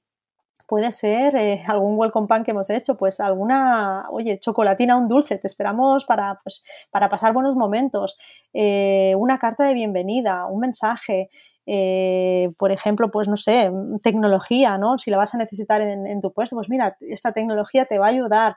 puede 0.68 0.92
ser 0.92 1.36
eh, 1.36 1.64
algún 1.68 1.98
welcome 1.98 2.28
pack 2.28 2.46
que 2.46 2.52
hemos 2.52 2.70
hecho, 2.70 2.98
pues 2.98 3.20
alguna, 3.20 4.08
oye, 4.12 4.40
chocolatina, 4.40 4.98
un 4.98 5.08
dulce, 5.08 5.38
te 5.38 5.48
esperamos 5.48 6.06
para, 6.06 6.40
pues, 6.44 6.64
para 6.92 7.10
pasar 7.10 7.34
buenos 7.34 7.56
momentos, 7.56 8.18
eh, 8.54 9.14
una 9.18 9.38
carta 9.38 9.66
de 9.66 9.74
bienvenida, 9.74 10.46
un 10.48 10.60
mensaje, 10.62 11.30
eh, 11.66 12.52
por 12.58 12.72
ejemplo, 12.72 13.12
pues 13.12 13.28
no 13.28 13.38
sé, 13.38 13.72
tecnología, 14.02 14.78
¿no? 14.78 14.98
Si 14.98 15.12
la 15.12 15.18
vas 15.18 15.36
a 15.36 15.38
necesitar 15.38 15.82
en, 15.82 16.08
en, 16.08 16.22
tu 16.22 16.32
puesto, 16.34 16.56
pues 16.56 16.70
mira, 16.70 16.98
esta 17.02 17.34
tecnología 17.34 17.86
te 17.86 18.00
va 18.00 18.08
a 18.08 18.10
ayudar. 18.10 18.56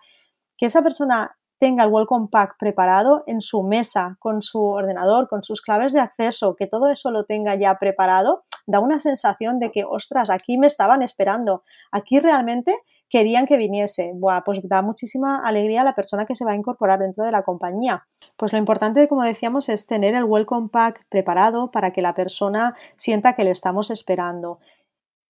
Que 0.56 0.66
esa 0.66 0.82
persona 0.82 1.36
tenga 1.60 1.84
el 1.84 1.90
Welcome 1.90 2.28
Pack 2.32 2.56
preparado 2.58 3.22
en 3.26 3.42
su 3.42 3.62
mesa, 3.62 4.16
con 4.18 4.40
su 4.40 4.64
ordenador, 4.64 5.28
con 5.28 5.42
sus 5.42 5.60
claves 5.60 5.92
de 5.92 6.00
acceso, 6.00 6.56
que 6.56 6.66
todo 6.66 6.88
eso 6.88 7.10
lo 7.10 7.26
tenga 7.26 7.54
ya 7.54 7.78
preparado, 7.78 8.42
da 8.66 8.80
una 8.80 8.98
sensación 8.98 9.58
de 9.60 9.70
que, 9.70 9.84
ostras, 9.84 10.30
aquí 10.30 10.56
me 10.56 10.66
estaban 10.66 11.02
esperando, 11.02 11.62
aquí 11.92 12.18
realmente 12.18 12.74
querían 13.10 13.44
que 13.44 13.58
viniese. 13.58 14.12
Buah, 14.14 14.42
pues 14.42 14.60
da 14.62 14.80
muchísima 14.80 15.42
alegría 15.44 15.82
a 15.82 15.84
la 15.84 15.94
persona 15.94 16.24
que 16.24 16.34
se 16.34 16.46
va 16.46 16.52
a 16.52 16.56
incorporar 16.56 16.98
dentro 16.98 17.24
de 17.24 17.32
la 17.32 17.42
compañía. 17.42 18.06
Pues 18.36 18.52
lo 18.52 18.58
importante, 18.58 19.06
como 19.08 19.24
decíamos, 19.24 19.68
es 19.68 19.86
tener 19.86 20.14
el 20.14 20.24
Welcome 20.24 20.68
Pack 20.72 21.04
preparado 21.10 21.70
para 21.70 21.92
que 21.92 22.00
la 22.00 22.14
persona 22.14 22.74
sienta 22.94 23.34
que 23.34 23.44
le 23.44 23.50
estamos 23.50 23.90
esperando. 23.90 24.60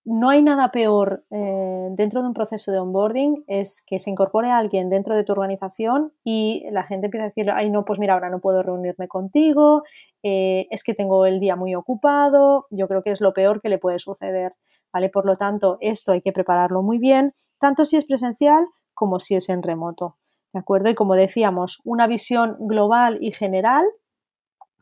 No 0.04 0.30
hay 0.30 0.42
nada 0.42 0.71
peor 0.71 1.25
eh, 1.30 1.88
dentro 1.92 2.23
de 2.23 2.28
un 2.28 2.35
proceso 2.35 2.73
de 2.73 2.78
onboarding, 2.78 3.45
es 3.47 3.83
que 3.87 3.99
se 3.99 4.11
incorpore 4.11 4.50
alguien 4.50 4.88
dentro 4.88 5.14
de 5.14 5.25
tu 5.25 5.33
organización 5.33 6.12
y 6.25 6.64
la 6.71 6.85
gente 6.85 7.07
empieza 7.07 7.26
a 7.26 7.28
decir, 7.28 7.50
ay, 7.50 7.71
no, 7.71 7.85
pues 7.85 7.99
mira, 7.99 8.14
ahora 8.14 8.30
no 8.30 8.40
puedo 8.40 8.62
reunirme 8.62 9.09
contigo, 9.09 9.83
eh, 10.23 10.66
es 10.71 10.85
que 10.85 10.95
tengo 10.95 11.26
el 11.26 11.38
día 11.38 11.54
muy 11.57 11.75
ocupado, 11.75 12.66
yo 12.71 12.88
creo 12.88 13.02
que 13.02 13.11
es 13.11 13.21
lo 13.21 13.35
peor 13.35 13.61
que 13.61 13.69
le 13.69 13.78
puede 13.78 13.99
suceder, 13.99 14.54
¿vale? 14.92 15.11
Por 15.11 15.26
lo 15.26 15.37
tanto, 15.37 15.76
esto 15.80 16.12
hay 16.12 16.23
que 16.23 16.33
prepararlo 16.33 16.83
muy 16.83 16.99
bien, 16.99 17.35
tanto 17.59 17.85
si 17.85 17.97
es 17.97 18.04
presencial 18.04 18.66
como 18.95 19.19
si 19.19 19.35
es 19.35 19.49
en 19.49 19.62
remoto, 19.62 20.16
¿de 20.52 20.61
acuerdo? 20.61 20.90
Y 20.90 20.95
como 20.95 21.14
decíamos, 21.14 21.80
una 21.85 22.07
visión 22.07 22.57
global 22.61 23.19
y 23.21 23.33
general 23.33 23.85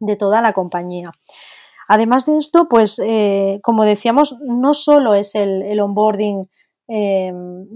de 0.01 0.17
toda 0.17 0.41
la 0.41 0.53
compañía. 0.53 1.13
Además 1.89 2.27
de 2.27 2.37
esto, 2.37 2.69
pues 2.69 2.99
eh, 2.99 3.61
como 3.63 3.85
decíamos, 3.85 4.37
no 4.43 4.75
solo 4.75 5.15
es 5.15 5.35
el, 5.35 5.81
onboarding 5.81 6.51
eh, 6.87 7.33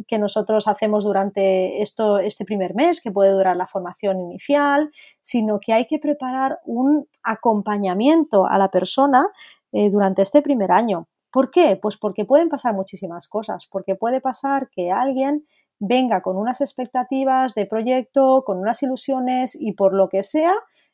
que 0.06 0.18
nosotros 0.18 0.68
hacemos 0.68 1.04
durante 1.04 1.80
esto, 1.80 2.18
este 2.18 2.44
primer 2.44 2.74
mes, 2.74 3.00
que 3.00 3.10
puede 3.10 3.30
durar 3.30 3.56
la 3.56 3.66
formación 3.66 4.20
inicial, 4.20 4.90
sino 5.22 5.60
que 5.60 5.72
hay 5.72 5.86
que 5.86 5.98
preparar 5.98 6.60
un 6.66 7.08
acompañamiento 7.22 8.44
a 8.46 8.58
la 8.58 8.70
persona 8.70 9.26
eh, 9.72 9.88
durante 9.88 10.20
este 10.20 10.42
primer 10.42 10.72
año. 10.72 11.08
¿Por 11.30 11.50
qué? 11.50 11.78
Pues 11.80 11.96
porque 11.96 12.26
pueden 12.26 12.50
pasar 12.50 12.74
muchísimas 12.74 13.28
cosas, 13.28 13.66
porque 13.70 13.94
puede 13.94 14.20
pasar 14.20 14.68
que 14.68 14.90
alguien 14.90 15.46
venga 15.78 16.20
con 16.20 16.36
unas 16.36 16.60
expectativas 16.60 17.54
de 17.54 17.64
proyecto, 17.64 18.44
con 18.44 18.58
unas 18.58 18.82
ilusiones 18.82 19.56
y 19.58 19.72
por 19.72 19.94
lo 19.94 20.10
que 20.10 20.22
sea, 20.22 20.52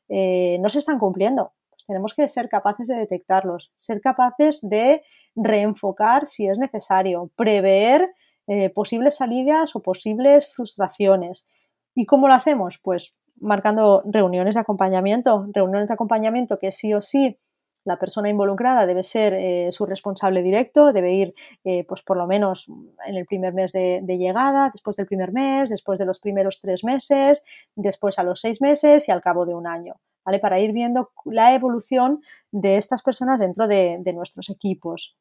no 0.08 0.68
se 0.70 0.78
están 0.78 0.98
cumpliendo 0.98 1.52
tenemos 1.88 2.14
que 2.14 2.28
ser 2.28 2.48
capaces 2.50 2.86
de 2.86 2.96
detectarlos, 2.96 3.72
ser 3.76 4.00
capaces 4.02 4.60
de 4.62 5.02
reenfocar 5.34 6.26
si 6.26 6.46
es 6.46 6.58
necesario, 6.58 7.30
prever 7.34 8.14
eh, 8.46 8.68
posibles 8.70 9.16
salidas 9.16 9.74
o 9.74 9.80
posibles 9.80 10.54
frustraciones. 10.54 11.48
¿Y 11.94 12.04
cómo 12.04 12.28
lo 12.28 12.34
hacemos? 12.34 12.78
Pues 12.78 13.16
marcando 13.40 14.02
reuniones 14.04 14.54
de 14.54 14.60
acompañamiento, 14.60 15.48
reuniones 15.52 15.88
de 15.88 15.94
acompañamiento 15.94 16.58
que 16.58 16.72
sí 16.72 16.92
o 16.92 17.00
sí 17.00 17.38
la 17.84 17.98
persona 17.98 18.28
involucrada 18.28 18.84
debe 18.84 19.02
ser 19.02 19.32
eh, 19.32 19.72
su 19.72 19.86
responsable 19.86 20.42
directo, 20.42 20.92
debe 20.92 21.14
ir 21.14 21.34
eh, 21.64 21.84
pues 21.84 22.02
por 22.02 22.18
lo 22.18 22.26
menos 22.26 22.68
en 23.06 23.16
el 23.16 23.24
primer 23.24 23.54
mes 23.54 23.72
de, 23.72 24.02
llegada, 24.06 24.68
después 24.70 24.96
del 24.96 25.06
primer 25.06 25.32
mes, 25.32 25.70
después 25.70 25.98
de 25.98 26.04
los 26.04 26.18
primeros 26.18 26.60
tres 26.60 26.84
meses, 26.84 27.42
después 27.76 28.18
a 28.18 28.24
los 28.24 28.40
seis 28.40 28.60
meses 28.60 29.08
y 29.08 29.12
al 29.12 29.22
cabo 29.22 29.46
de 29.46 29.54
un 29.54 29.66
año. 29.66 29.94
Para 30.38 30.60
ir 30.60 30.72
viendo 30.72 31.10
la 31.24 31.54
evolución 31.54 32.20
de 32.52 32.76
estas 32.76 33.02
personas 33.02 33.40
dentro 33.40 33.66
de, 33.66 34.02
nuestros 34.14 34.50
equipos. 34.50 35.16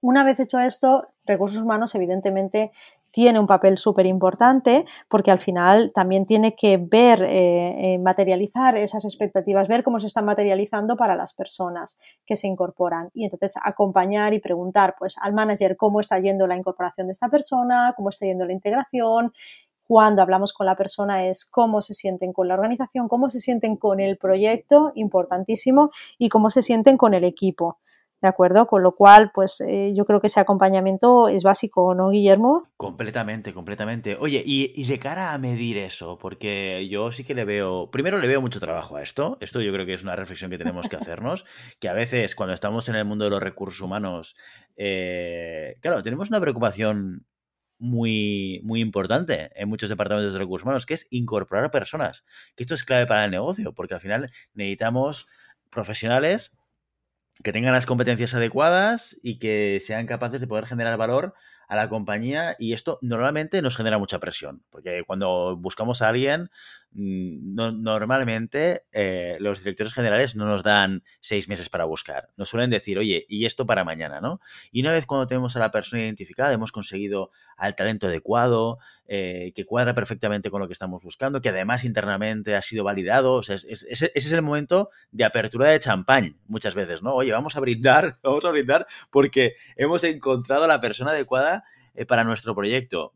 Una 0.00 0.24
vez 0.24 0.40
hecho 0.40 0.58
esto, 0.58 1.06
recursos 1.24 1.62
humanos 1.62 1.94
evidentemente 1.94 2.72
tiene 3.10 3.38
un 3.38 3.46
papel 3.46 3.78
súper 3.78 4.04
importante 4.04 4.84
porque 5.08 5.30
al 5.30 5.38
final 5.38 5.90
también 5.94 6.26
tiene 6.26 6.54
que 6.54 6.76
ver, 6.76 7.22
eh, 7.22 7.94
eh, 7.94 7.98
materializar 7.98 8.76
esas 8.76 9.04
expectativas, 9.04 9.68
ver 9.68 9.82
cómo 9.82 10.00
se 10.00 10.08
están 10.08 10.26
materializando 10.26 10.96
para 10.96 11.16
las 11.16 11.32
personas 11.32 11.98
que 12.26 12.36
se 12.36 12.46
incorporan 12.46 13.10
y 13.14 13.24
entonces 13.24 13.54
acompañar 13.62 14.34
y 14.34 14.40
preguntar 14.40 14.96
pues 14.98 15.16
al 15.22 15.32
manager 15.32 15.76
cómo 15.76 16.00
está 16.00 16.18
yendo 16.18 16.46
la 16.46 16.56
incorporación 16.56 17.06
de 17.06 17.12
esta 17.12 17.28
persona, 17.28 17.94
cómo 17.96 18.10
está 18.10 18.26
yendo 18.26 18.44
la 18.44 18.52
integración, 18.52 19.32
cuando 19.86 20.22
hablamos 20.22 20.52
con 20.52 20.66
la 20.66 20.76
persona 20.76 21.26
es 21.26 21.44
cómo 21.44 21.80
se 21.80 21.94
sienten 21.94 22.32
con 22.32 22.48
la 22.48 22.54
organización, 22.54 23.08
cómo 23.08 23.30
se 23.30 23.40
sienten 23.40 23.76
con 23.76 24.00
el 24.00 24.18
proyecto, 24.18 24.92
importantísimo, 24.94 25.90
y 26.18 26.28
cómo 26.28 26.50
se 26.50 26.62
sienten 26.62 26.96
con 26.96 27.14
el 27.14 27.24
equipo. 27.24 27.78
¿De 28.22 28.28
acuerdo? 28.28 28.66
Con 28.66 28.82
lo 28.82 28.94
cual, 28.94 29.30
pues 29.32 29.60
eh, 29.60 29.92
yo 29.94 30.06
creo 30.06 30.20
que 30.20 30.28
ese 30.28 30.40
acompañamiento 30.40 31.28
es 31.28 31.42
básico, 31.42 31.94
¿no, 31.94 32.08
Guillermo? 32.08 32.66
Completamente, 32.78 33.52
completamente. 33.52 34.16
Oye, 34.18 34.42
y, 34.44 34.72
y, 34.74 34.86
de 34.86 34.98
cara 34.98 35.34
a 35.34 35.38
medir 35.38 35.76
eso, 35.76 36.16
porque 36.18 36.88
yo 36.88 37.12
sí 37.12 37.24
que 37.24 37.34
le 37.34 37.44
veo, 37.44 37.90
primero 37.90 38.18
le 38.18 38.26
veo 38.26 38.40
mucho 38.40 38.58
trabajo 38.58 38.96
a 38.96 39.02
esto, 39.02 39.36
esto 39.40 39.60
yo 39.60 39.70
creo 39.70 39.84
que 39.84 39.92
es 39.92 40.02
una 40.02 40.16
reflexión 40.16 40.50
que 40.50 40.56
tenemos 40.56 40.88
que 40.88 40.96
hacernos, 40.96 41.44
que 41.78 41.90
a 41.90 41.92
veces 41.92 42.34
cuando 42.34 42.54
estamos 42.54 42.88
en 42.88 42.96
el 42.96 43.04
mundo 43.04 43.24
de 43.24 43.30
los 43.30 43.42
recursos 43.42 43.82
humanos, 43.82 44.34
eh, 44.76 45.76
claro, 45.80 46.02
tenemos 46.02 46.30
una 46.30 46.40
preocupación 46.40 47.26
muy, 47.78 48.60
muy 48.64 48.80
importante 48.80 49.50
en 49.54 49.68
muchos 49.68 49.88
departamentos 49.88 50.32
de 50.32 50.38
recursos 50.38 50.64
humanos, 50.64 50.86
que 50.86 50.94
es 50.94 51.06
incorporar 51.10 51.70
personas. 51.70 52.24
Que 52.54 52.62
esto 52.62 52.74
es 52.74 52.84
clave 52.84 53.06
para 53.06 53.24
el 53.24 53.30
negocio, 53.30 53.72
porque 53.72 53.94
al 53.94 54.00
final 54.00 54.30
necesitamos 54.54 55.26
profesionales 55.70 56.52
que 57.42 57.52
tengan 57.52 57.74
las 57.74 57.86
competencias 57.86 58.34
adecuadas 58.34 59.16
y 59.22 59.38
que 59.38 59.80
sean 59.84 60.06
capaces 60.06 60.40
de 60.40 60.46
poder 60.46 60.66
generar 60.66 60.96
valor 60.96 61.34
a 61.68 61.76
la 61.76 61.88
compañía 61.88 62.56
y 62.58 62.72
esto 62.72 62.98
normalmente 63.02 63.60
nos 63.62 63.76
genera 63.76 63.98
mucha 63.98 64.18
presión, 64.18 64.62
porque 64.70 65.02
cuando 65.06 65.56
buscamos 65.56 66.02
a 66.02 66.08
alguien, 66.08 66.50
mm, 66.92 67.54
normalmente 67.82 68.84
eh, 68.92 69.36
los 69.40 69.60
directores 69.60 69.92
generales 69.92 70.36
no 70.36 70.46
nos 70.46 70.62
dan 70.62 71.02
seis 71.20 71.48
meses 71.48 71.68
para 71.68 71.84
buscar, 71.84 72.30
nos 72.36 72.48
suelen 72.48 72.70
decir, 72.70 72.98
oye, 72.98 73.24
y 73.28 73.46
esto 73.46 73.66
para 73.66 73.84
mañana, 73.84 74.20
¿no? 74.20 74.40
Y 74.70 74.80
una 74.80 74.92
vez 74.92 75.06
cuando 75.06 75.26
tenemos 75.26 75.56
a 75.56 75.60
la 75.60 75.70
persona 75.70 76.02
identificada, 76.02 76.52
hemos 76.52 76.72
conseguido 76.72 77.30
al 77.56 77.74
talento 77.74 78.06
adecuado, 78.06 78.78
eh, 79.08 79.52
que 79.54 79.64
cuadra 79.64 79.94
perfectamente 79.94 80.50
con 80.50 80.60
lo 80.60 80.66
que 80.66 80.72
estamos 80.72 81.02
buscando, 81.02 81.40
que 81.40 81.48
además 81.50 81.84
internamente 81.84 82.56
ha 82.56 82.62
sido 82.62 82.84
validado, 82.84 83.34
o 83.34 83.42
sea, 83.42 83.56
ese 83.56 84.10
es 84.14 84.32
el 84.32 84.42
momento 84.42 84.90
de 85.10 85.24
apertura 85.24 85.68
de 85.68 85.78
champán 85.78 86.38
muchas 86.46 86.74
veces, 86.74 87.02
¿no? 87.02 87.14
Oye, 87.14 87.32
vamos 87.32 87.56
a 87.56 87.60
brindar, 87.60 88.18
vamos 88.22 88.44
a 88.44 88.50
brindar 88.50 88.86
porque 89.10 89.54
hemos 89.76 90.04
encontrado 90.04 90.64
a 90.64 90.68
la 90.68 90.80
persona 90.80 91.12
adecuada 91.12 91.55
eh, 91.96 92.06
para 92.06 92.24
nuestro 92.24 92.54
proyecto. 92.54 93.14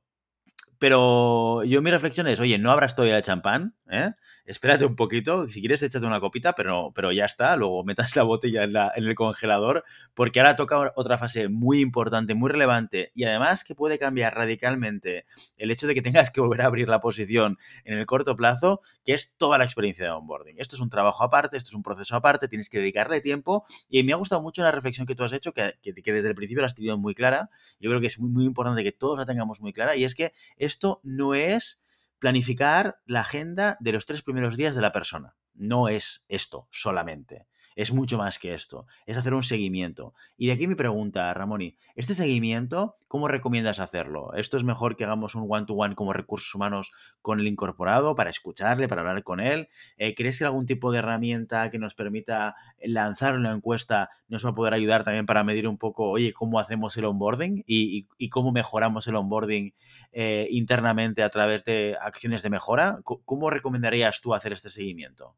Pero 0.78 1.62
yo 1.64 1.82
mi 1.82 1.90
reflexión 1.90 2.26
es, 2.26 2.40
oye, 2.40 2.58
no 2.58 2.70
abras 2.70 2.96
todavía 2.96 3.16
el 3.18 3.22
champán, 3.22 3.76
¿eh? 3.90 4.12
espérate 4.44 4.84
un 4.84 4.96
poquito, 4.96 5.48
si 5.48 5.60
quieres 5.60 5.82
échate 5.82 6.06
una 6.06 6.20
copita, 6.20 6.54
pero, 6.54 6.92
pero 6.94 7.12
ya 7.12 7.24
está, 7.24 7.56
luego 7.56 7.84
metas 7.84 8.16
la 8.16 8.22
botella 8.22 8.64
en, 8.64 8.72
la, 8.72 8.92
en, 8.94 9.04
el 9.04 9.14
congelador, 9.14 9.84
porque 10.14 10.40
ahora 10.40 10.56
toca 10.56 10.92
otra 10.96 11.18
fase 11.18 11.48
muy 11.48 11.80
importante, 11.80 12.34
muy 12.34 12.50
relevante, 12.50 13.12
y 13.14 13.24
además 13.24 13.64
que 13.64 13.74
puede 13.74 13.98
cambiar 13.98 14.34
radicalmente 14.34 15.26
el 15.56 15.70
hecho 15.70 15.86
de 15.86 15.94
que 15.94 16.02
tengas 16.02 16.30
que 16.30 16.40
volver 16.40 16.62
a 16.62 16.66
abrir 16.66 16.88
la 16.88 17.00
posición 17.00 17.58
en 17.84 17.98
el 17.98 18.06
corto 18.06 18.36
plazo, 18.36 18.80
que 19.04 19.14
es 19.14 19.34
toda 19.36 19.58
la 19.58 19.64
experiencia 19.64 20.04
de 20.04 20.10
onboarding. 20.10 20.56
Esto 20.58 20.76
es 20.76 20.82
un 20.82 20.90
trabajo 20.90 21.24
aparte, 21.24 21.56
esto 21.56 21.68
es 21.68 21.74
un 21.74 21.82
proceso 21.82 22.16
aparte, 22.16 22.48
tienes 22.48 22.68
que 22.68 22.78
dedicarle 22.78 23.20
tiempo, 23.20 23.64
y 23.88 24.02
me 24.02 24.12
ha 24.12 24.16
gustado 24.16 24.42
mucho 24.42 24.62
la 24.62 24.72
reflexión 24.72 25.06
que 25.06 25.14
tú 25.14 25.24
has 25.24 25.32
hecho, 25.32 25.52
que, 25.52 25.74
que, 25.82 26.12
desde 26.12 26.28
el 26.28 26.34
principio 26.34 26.60
la 26.60 26.66
has 26.66 26.74
tenido 26.74 26.98
muy 26.98 27.14
clara, 27.14 27.50
yo 27.78 27.90
creo 27.90 28.00
que 28.00 28.06
es 28.06 28.18
muy, 28.18 28.30
muy 28.30 28.44
importante 28.44 28.82
que 28.82 28.92
todos 28.92 29.18
la 29.18 29.26
tengamos 29.26 29.60
muy 29.60 29.72
clara, 29.72 29.96
y 29.96 30.04
es 30.04 30.14
que 30.14 30.32
esto 30.56 31.00
no 31.02 31.34
es 31.34 31.80
planificar 32.20 33.00
la 33.06 33.22
agenda 33.22 33.76
de 33.80 33.92
los 33.92 34.06
tres 34.06 34.22
primeros 34.22 34.56
días 34.56 34.76
de 34.76 34.82
la 34.82 34.92
persona. 34.92 35.36
No 35.54 35.88
es 35.88 36.24
esto 36.28 36.68
solamente. 36.70 37.48
Es 37.76 37.92
mucho 37.92 38.18
más 38.18 38.38
que 38.38 38.54
esto. 38.54 38.86
Es 39.06 39.16
hacer 39.16 39.34
un 39.34 39.42
seguimiento. 39.42 40.14
Y 40.36 40.48
de 40.48 40.52
aquí 40.52 40.66
mi 40.66 40.74
pregunta, 40.74 41.32
Ramoni. 41.34 41.76
¿Este 41.94 42.14
seguimiento, 42.14 42.96
cómo 43.08 43.28
recomiendas 43.28 43.80
hacerlo? 43.80 44.32
¿Esto 44.34 44.56
es 44.56 44.64
mejor 44.64 44.96
que 44.96 45.04
hagamos 45.04 45.34
un 45.34 45.46
one-to-one 45.48 45.94
como 45.94 46.12
recursos 46.12 46.54
humanos 46.54 46.92
con 47.22 47.40
el 47.40 47.46
incorporado 47.46 48.14
para 48.14 48.30
escucharle, 48.30 48.88
para 48.88 49.02
hablar 49.02 49.22
con 49.22 49.40
él? 49.40 49.68
Eh, 49.96 50.14
¿Crees 50.14 50.38
que 50.38 50.44
algún 50.44 50.66
tipo 50.66 50.92
de 50.92 50.98
herramienta 50.98 51.70
que 51.70 51.78
nos 51.78 51.94
permita 51.94 52.56
lanzar 52.82 53.36
una 53.36 53.52
encuesta 53.52 54.10
nos 54.28 54.44
va 54.44 54.50
a 54.50 54.54
poder 54.54 54.74
ayudar 54.74 55.04
también 55.04 55.26
para 55.26 55.44
medir 55.44 55.66
un 55.68 55.78
poco, 55.78 56.10
oye, 56.10 56.32
cómo 56.32 56.58
hacemos 56.58 56.96
el 56.96 57.04
onboarding 57.04 57.64
y, 57.66 58.06
cómo 58.30 58.52
mejoramos 58.52 59.06
el 59.08 59.16
onboarding 59.16 59.74
eh, 60.12 60.46
internamente 60.50 61.22
a 61.22 61.28
través 61.28 61.64
de 61.64 61.96
acciones 62.00 62.42
de 62.42 62.50
mejora? 62.50 63.00
¿Cómo 63.04 63.50
recomendarías 63.50 64.20
tú 64.20 64.34
hacer 64.34 64.52
este 64.52 64.70
seguimiento? 64.70 65.36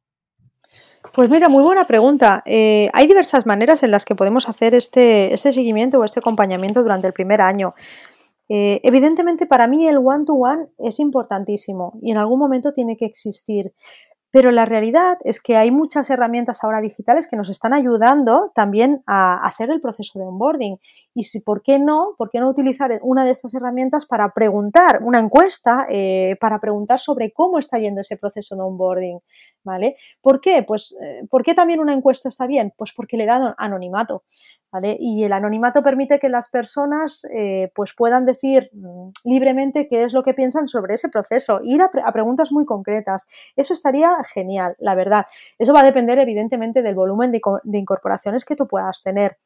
Pues 1.11 1.29
mira, 1.29 1.49
muy 1.49 1.63
buena 1.65 1.87
pregunta. 1.87 2.43
Eh, 2.47 2.89
hay 2.93 3.07
diversas 3.07 3.45
maneras 3.45 3.83
en 3.83 3.91
las 3.91 4.05
que 4.05 4.15
podemos 4.15 4.49
hacer 4.49 4.75
este, 4.75 5.35
este 5.35 5.53
seguimiento 5.53 5.99
o 5.99 6.05
este 6.05 6.21
acompañamiento 6.21 6.83
durante 6.83 7.07
el 7.09 7.13
primer 7.13 7.41
año. 7.41 7.75
Eh, 8.49 8.81
evidentemente, 8.85 9.47
para 9.47 9.67
mí 9.67 9.87
el 9.89 9.99
one-to-one 9.99 10.65
-one 10.65 10.69
es 10.79 11.01
importantísimo 11.01 11.99
y 12.01 12.13
en 12.13 12.19
algún 12.19 12.39
momento 12.39 12.73
tiene 12.73 12.97
que 12.97 13.05
existir. 13.05 13.75
Pero 14.33 14.51
la 14.51 14.65
realidad 14.65 15.19
es 15.25 15.43
que 15.43 15.59
hay 15.59 15.71
muchas 15.71 16.09
herramientas 16.09 16.65
ahora 16.65 16.81
digitales 16.81 17.29
que 17.29 17.37
nos 17.37 17.51
están 17.51 17.75
ayudando 17.75 18.51
también 18.55 19.03
a 19.07 19.35
hacer 19.47 19.71
el 19.71 19.83
proceso 19.83 20.19
de 20.19 20.25
onboarding. 20.25 20.79
Y 21.15 21.25
si, 21.25 21.41
¿por 21.41 21.63
qué 21.63 21.79
no? 21.79 22.15
¿Por 22.17 22.31
qué 22.31 22.41
no 22.41 22.49
utilizar 22.49 22.99
una 23.03 23.27
de 23.27 23.31
estas 23.31 23.53
herramientas 23.55 24.07
para 24.07 24.31
preguntar, 24.33 25.01
una 25.03 25.19
encuesta, 25.19 25.87
eh, 25.91 26.37
para 26.41 26.61
preguntar 26.61 26.99
sobre 26.99 27.31
cómo 27.31 27.59
está 27.59 27.79
yendo 27.79 28.01
ese 28.01 28.17
proceso 28.17 28.57
de 28.57 28.63
onboarding? 28.63 29.19
¿Vale? 29.65 29.97
¿Por 30.21 30.41
qué? 30.41 30.63
Pues, 30.63 30.97
eh, 31.01 31.25
¿por 31.31 31.45
qué 31.45 31.55
también 31.55 31.81
una 31.81 31.93
encuesta 31.93 32.29
está 32.29 32.47
bien? 32.47 32.73
Pues 32.77 32.93
porque 32.93 33.17
le 33.17 33.27
da 33.27 33.55
anonimato. 33.59 34.25
Y 34.99 35.25
el 35.25 35.33
anonimato 35.35 35.83
permite 35.83 36.19
que 36.19 36.31
las 36.31 36.49
personas 36.49 37.27
eh, 37.35 37.71
pues 37.75 37.93
puedan 37.95 38.25
decir 38.25 38.71
mm, 38.73 39.11
libremente 39.25 39.87
qué 39.87 40.05
es 40.05 40.15
lo 40.15 40.23
que 40.23 40.33
piensan 40.33 40.67
sobre 40.67 40.95
ese 40.95 41.11
proceso, 41.11 41.61
ir 41.63 41.83
a, 41.83 41.91
preguntas 41.91 42.51
muy 42.51 42.65
concretas. 42.65 43.27
Eso 43.55 43.75
estaría 43.75 44.17
genial, 44.25 44.75
la 44.79 44.95
verdad. 44.95 45.27
Eso 45.59 45.75
va 45.75 45.81
a 45.81 45.85
depender 45.85 46.19
evidentemente 46.19 46.83
del 46.83 46.95
volumen 46.95 47.31
de, 47.31 47.41
incorporaciones 47.79 48.47
que 48.47 48.57
tú 48.57 48.67
puedas 48.67 49.03
tener. 49.03 49.37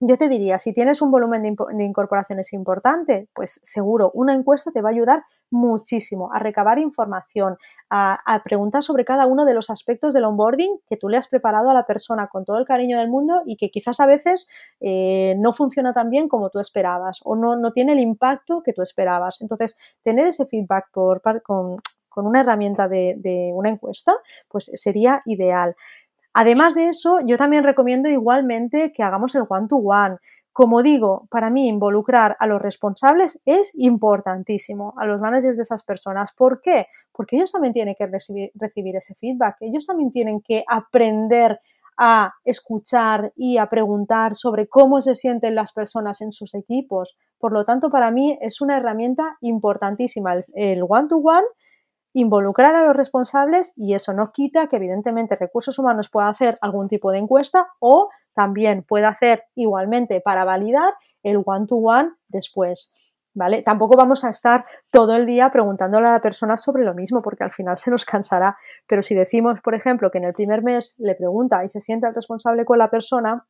Yo 0.00 0.18
te 0.18 0.28
diría, 0.28 0.58
si 0.58 0.72
tienes 0.72 1.00
un 1.02 1.10
volumen 1.10 1.42
de, 1.42 1.84
incorporaciones 1.84 2.52
importante, 2.52 3.28
pues 3.32 3.60
seguro 3.62 4.10
una 4.14 4.34
encuesta 4.34 4.70
te 4.72 4.82
va 4.82 4.88
a 4.88 4.92
ayudar 4.92 5.24
muchísimo 5.50 6.32
a 6.32 6.40
recabar 6.40 6.78
información, 6.78 7.56
a, 7.90 8.42
preguntar 8.44 8.82
sobre 8.82 9.04
cada 9.04 9.26
uno 9.26 9.44
de 9.44 9.54
los 9.54 9.70
aspectos 9.70 10.12
del 10.12 10.24
onboarding 10.24 10.80
que 10.88 10.96
tú 10.96 11.08
le 11.08 11.16
has 11.16 11.28
preparado 11.28 11.70
a 11.70 11.74
la 11.74 11.86
persona 11.86 12.28
con 12.28 12.44
todo 12.44 12.58
el 12.58 12.66
cariño 12.66 12.98
del 12.98 13.08
mundo 13.08 13.42
y 13.46 13.56
que 13.56 13.70
quizás 13.70 14.00
a 14.00 14.06
veces 14.06 14.48
eh, 14.80 15.36
no 15.38 15.52
funciona 15.52 15.92
tan 15.92 16.10
bien 16.10 16.28
como 16.28 16.50
tú 16.50 16.58
esperabas 16.58 17.20
o 17.24 17.36
no, 17.36 17.56
no, 17.56 17.72
tiene 17.72 17.92
el 17.92 18.00
impacto 18.00 18.62
que 18.62 18.72
tú 18.72 18.82
esperabas. 18.82 19.40
Entonces, 19.40 19.78
tener 20.02 20.26
ese 20.26 20.46
feedback 20.46 20.90
por, 20.92 21.22
con, 21.42 21.76
con 22.08 22.26
una 22.26 22.40
herramienta 22.40 22.88
de, 22.88 23.14
de 23.18 23.52
una 23.54 23.70
encuesta, 23.70 24.14
pues 24.48 24.70
sería 24.74 25.22
ideal. 25.24 25.76
Además 26.34 26.74
de 26.74 26.88
eso, 26.88 27.20
yo 27.24 27.38
también 27.38 27.62
recomiendo 27.62 28.08
igualmente 28.08 28.92
que 28.92 29.04
hagamos 29.04 29.34
el 29.36 29.44
one-to-one. 29.48 30.16
Como 30.52 30.82
digo, 30.82 31.26
para 31.30 31.48
mí 31.48 31.68
involucrar 31.68 32.36
a 32.38 32.46
los 32.46 32.60
responsables 32.60 33.40
es 33.44 33.72
importantísimo, 33.74 34.94
a 34.98 35.06
los 35.06 35.20
managers 35.20 35.56
de 35.56 35.62
esas 35.62 35.84
personas. 35.84 36.32
¿Por 36.32 36.60
qué? 36.60 36.88
Porque 37.12 37.36
ellos 37.36 37.52
también 37.52 37.72
tienen 37.72 37.94
que 37.96 38.06
recibir, 38.06 38.96
ese 38.96 39.14
feedback, 39.14 39.56
ellos 39.60 39.86
también 39.86 40.10
tienen 40.10 40.40
que 40.40 40.64
aprender 40.68 41.60
a 41.96 42.34
escuchar 42.44 43.32
y 43.36 43.58
a 43.58 43.68
preguntar 43.68 44.34
sobre 44.34 44.66
cómo 44.66 45.00
se 45.00 45.14
sienten 45.14 45.54
las 45.54 45.72
personas 45.72 46.20
en 46.20 46.32
sus 46.32 46.54
equipos. 46.54 47.16
Por 47.38 47.52
lo 47.52 47.64
tanto, 47.64 47.90
para 47.90 48.10
mí 48.10 48.36
es 48.40 48.60
una 48.60 48.76
herramienta 48.76 49.36
importantísima 49.40 50.34
el 50.54 50.84
one-to-one 50.88 51.46
involucrar 52.14 52.74
a 52.76 52.86
los 52.86 52.96
responsables 52.96 53.74
y 53.76 53.94
eso 53.94 54.14
no 54.14 54.32
quita 54.32 54.68
que 54.68 54.76
evidentemente 54.76 55.36
recursos 55.36 55.78
humanos 55.78 56.08
pueda 56.08 56.28
hacer 56.28 56.58
algún 56.62 56.88
tipo 56.88 57.10
de 57.10 57.18
encuesta 57.18 57.68
o 57.80 58.08
también 58.34 58.84
pueda 58.84 59.08
hacer 59.08 59.44
igualmente 59.54 60.20
para 60.20 60.44
validar 60.44 60.94
el 61.22 61.42
one-to-one 61.44 62.12
después. 62.28 62.94
¿Vale? 63.36 63.62
Tampoco 63.62 63.96
vamos 63.96 64.24
a 64.24 64.30
estar 64.30 64.64
todo 64.90 65.16
el 65.16 65.26
día 65.26 65.50
preguntándole 65.50 66.06
a 66.06 66.12
la 66.12 66.20
persona 66.20 66.56
sobre 66.56 66.84
lo 66.84 66.94
mismo, 66.94 67.20
porque 67.20 67.42
al 67.42 67.50
final 67.50 67.76
se 67.78 67.90
nos 67.90 68.04
cansará. 68.04 68.56
Pero 68.86 69.02
si 69.02 69.16
decimos, 69.16 69.60
por 69.60 69.74
ejemplo, 69.74 70.12
que 70.12 70.18
en 70.18 70.24
el 70.24 70.32
primer 70.32 70.62
mes 70.62 70.94
le 70.98 71.16
pregunta 71.16 71.64
y 71.64 71.68
se 71.68 71.80
sienta 71.80 72.06
el 72.06 72.14
responsable 72.14 72.64
con 72.64 72.78
la 72.78 72.90
persona, 72.90 73.44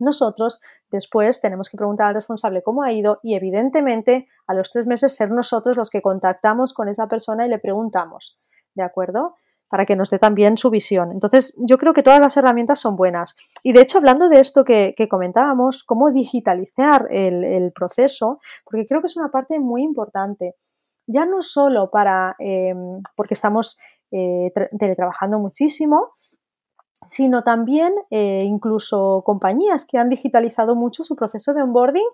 nosotros 0.00 0.60
después 0.90 1.40
tenemos 1.40 1.68
que 1.68 1.76
preguntar 1.76 2.08
al 2.08 2.14
responsable 2.14 2.62
cómo 2.62 2.82
ha 2.82 2.92
ido 2.92 3.20
y 3.22 3.34
evidentemente 3.34 4.28
a 4.46 4.54
los 4.54 4.70
tres 4.70 4.86
meses 4.86 5.14
ser 5.14 5.30
nosotros 5.30 5.76
los 5.76 5.90
que 5.90 6.02
contactamos 6.02 6.72
con 6.72 6.88
esa 6.88 7.06
persona 7.06 7.46
y 7.46 7.48
le 7.48 7.58
preguntamos, 7.58 8.40
¿de 8.74 8.82
acuerdo? 8.82 9.36
Para 9.68 9.86
que 9.86 9.94
nos 9.94 10.10
dé 10.10 10.18
también 10.18 10.56
su 10.56 10.70
visión. 10.70 11.12
Entonces, 11.12 11.54
yo 11.58 11.78
creo 11.78 11.92
que 11.92 12.02
todas 12.02 12.18
las 12.18 12.36
herramientas 12.36 12.80
son 12.80 12.96
buenas. 12.96 13.36
Y 13.62 13.72
de 13.72 13.82
hecho, 13.82 13.98
hablando 13.98 14.28
de 14.28 14.40
esto 14.40 14.64
que, 14.64 14.94
comentábamos, 15.08 15.84
cómo 15.84 16.10
digitalizar 16.10 17.06
el, 17.10 17.70
proceso, 17.72 18.40
porque 18.64 18.86
creo 18.86 19.00
que 19.00 19.06
es 19.06 19.16
una 19.16 19.30
parte 19.30 19.60
muy 19.60 19.84
importante. 19.84 20.56
Ya 21.06 21.24
no 21.24 21.40
solo 21.40 21.90
para, 21.90 22.34
eh, 22.40 22.74
porque 23.14 23.34
estamos 23.34 23.78
eh, 24.10 24.50
teletrabajando 24.76 25.38
muchísimo, 25.38 26.14
sino 27.06 27.42
también 27.42 27.94
eh, 28.10 28.44
incluso 28.46 29.22
compañías 29.24 29.84
que 29.84 29.98
han 29.98 30.08
digitalizado 30.08 30.74
mucho 30.74 31.04
su 31.04 31.16
proceso 31.16 31.54
de 31.54 31.62
onboarding, 31.62 32.06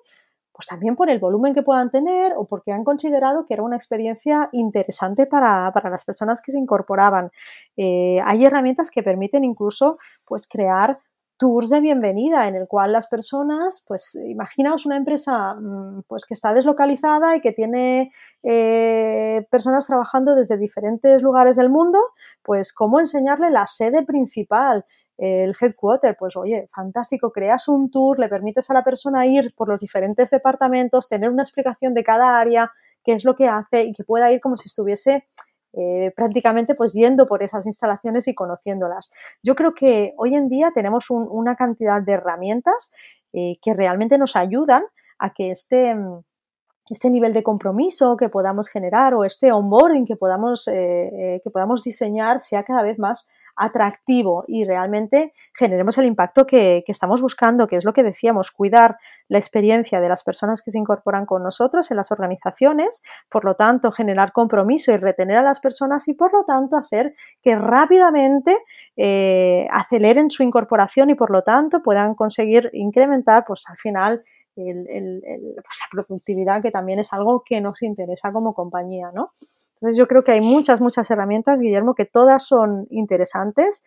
pues 0.52 0.68
también 0.68 0.96
por 0.96 1.10
el 1.10 1.18
volumen 1.18 1.52
que 1.52 1.62
puedan 1.62 1.90
tener 1.90 2.32
o 2.34 2.46
porque 2.46 2.72
han 2.72 2.82
considerado 2.82 3.44
que 3.44 3.52
era 3.52 3.62
una 3.62 3.76
experiencia 3.76 4.48
interesante 4.52 5.26
para, 5.26 5.70
las 5.84 6.04
personas 6.04 6.40
que 6.40 6.50
se 6.50 6.58
incorporaban. 6.58 7.30
Eh, 7.76 8.20
hay 8.24 8.44
herramientas 8.44 8.90
que 8.90 9.02
permiten 9.02 9.44
incluso 9.44 9.98
pues, 10.24 10.48
crear 10.48 10.98
tours 11.38 11.70
de 11.70 11.80
bienvenida 11.80 12.48
en 12.48 12.54
el 12.54 12.66
cual 12.66 12.92
las 12.92 13.08
personas, 13.08 13.84
pues 13.86 14.14
imaginaos 14.14 14.86
una 14.86 14.96
empresa 14.96 15.54
mm, 15.54 16.02
pues 16.06 16.24
que 16.24 16.34
está 16.34 16.52
deslocalizada 16.54 17.36
y 17.36 17.40
que 17.40 17.52
tiene 17.52 18.12
eh, 18.42 19.46
personas 19.50 19.86
trabajando 19.86 20.34
desde 20.34 20.56
diferentes 20.56 21.22
lugares 21.22 21.56
del 21.56 21.68
mundo, 21.68 22.00
pues 22.42 22.72
cómo 22.72 23.00
enseñarle 23.00 23.50
la 23.50 23.66
sede 23.66 24.04
principal, 24.04 24.84
el 25.18 25.54
headquarter, 25.58 26.16
pues 26.18 26.36
oye, 26.36 26.68
fantástico, 26.74 27.32
creas 27.32 27.68
un 27.68 27.90
tour, 27.90 28.18
le 28.18 28.28
permites 28.28 28.70
a 28.70 28.74
la 28.74 28.84
persona 28.84 29.26
ir 29.26 29.54
por 29.54 29.68
los 29.68 29.80
diferentes 29.80 30.30
departamentos, 30.30 31.08
tener 31.08 31.30
una 31.30 31.42
explicación 31.42 31.94
de 31.94 32.04
cada 32.04 32.38
área, 32.38 32.70
qué 33.02 33.12
es 33.12 33.24
lo 33.24 33.34
que 33.34 33.48
hace 33.48 33.84
y 33.84 33.92
que 33.92 34.04
pueda 34.04 34.30
ir 34.32 34.40
como 34.40 34.56
si 34.56 34.68
estuviese 34.68 35.26
eh, 35.78 36.10
prácticamente 36.16 36.74
pues 36.74 36.94
yendo 36.94 37.26
por 37.26 37.42
esas 37.42 37.66
instalaciones 37.66 38.26
y 38.28 38.34
conociéndolas. 38.34 39.10
Yo 39.42 39.54
creo 39.54 39.74
que 39.74 40.14
hoy 40.16 40.34
en 40.34 40.48
día 40.48 40.72
tenemos 40.74 41.10
una 41.10 41.54
cantidad 41.54 42.00
de 42.00 42.12
herramientas 42.12 42.92
eh, 43.34 43.58
que 43.60 43.74
realmente 43.74 44.16
nos 44.16 44.36
ayudan 44.36 44.84
a 45.18 45.34
que 45.34 45.50
este, 45.50 45.94
este 46.88 47.10
nivel 47.10 47.34
de 47.34 47.42
compromiso 47.42 48.16
que 48.16 48.30
podamos 48.30 48.68
generar 48.68 49.14
o 49.14 49.24
este 49.24 49.52
onboarding 49.52 50.06
que 50.06 50.16
podamos, 50.16 50.66
eh, 50.68 51.40
que 51.44 51.50
podamos 51.50 51.84
diseñar 51.84 52.40
sea 52.40 52.62
cada 52.64 52.82
vez 52.82 52.98
más 52.98 53.28
atractivo 53.56 54.44
y 54.46 54.64
realmente 54.64 55.32
generemos 55.54 55.96
el 55.98 56.04
impacto 56.04 56.46
que, 56.46 56.84
estamos 56.86 57.20
buscando, 57.20 57.66
que 57.66 57.76
es 57.76 57.84
lo 57.84 57.92
que 57.92 58.02
decíamos, 58.02 58.50
cuidar 58.50 58.98
la 59.28 59.38
experiencia 59.38 60.00
de 60.00 60.08
las 60.08 60.22
personas 60.22 60.62
que 60.62 60.70
se 60.70 60.78
incorporan 60.78 61.26
con 61.26 61.42
nosotros 61.42 61.90
en 61.90 61.96
las 61.96 62.12
organizaciones, 62.12 63.02
por 63.28 63.44
lo 63.44 63.56
tanto, 63.56 63.90
generar 63.90 64.32
compromiso 64.32 64.92
y 64.92 64.98
retener 64.98 65.38
a 65.38 65.42
las 65.42 65.60
personas 65.60 66.06
y, 66.08 66.14
por 66.14 66.32
lo 66.32 66.44
tanto, 66.44 66.76
hacer 66.76 67.14
que 67.42 67.56
rápidamente 67.56 68.56
eh, 68.96 69.66
aceleren 69.70 70.30
su 70.30 70.42
incorporación 70.42 71.10
y, 71.10 71.14
por 71.14 71.30
lo 71.30 71.42
tanto, 71.42 71.82
puedan 71.82 72.14
conseguir 72.14 72.70
incrementar, 72.72 73.44
pues 73.46 73.64
al 73.68 73.76
final, 73.78 74.22
pues, 74.54 74.66
la 74.66 75.86
productividad, 75.90 76.62
que 76.62 76.70
también 76.70 76.98
es 76.98 77.12
algo 77.12 77.42
que 77.44 77.60
nos 77.60 77.82
interesa 77.82 78.32
como 78.32 78.54
compañía, 78.54 79.10
¿no? 79.12 79.32
Entonces 79.76 79.98
yo 79.98 80.06
creo 80.08 80.24
que 80.24 80.32
hay 80.32 80.40
muchas, 80.40 80.80
muchas 80.80 81.10
herramientas, 81.10 81.60
Guillermo, 81.60 81.94
que 81.94 82.06
todas 82.06 82.46
son 82.46 82.86
interesantes, 82.90 83.84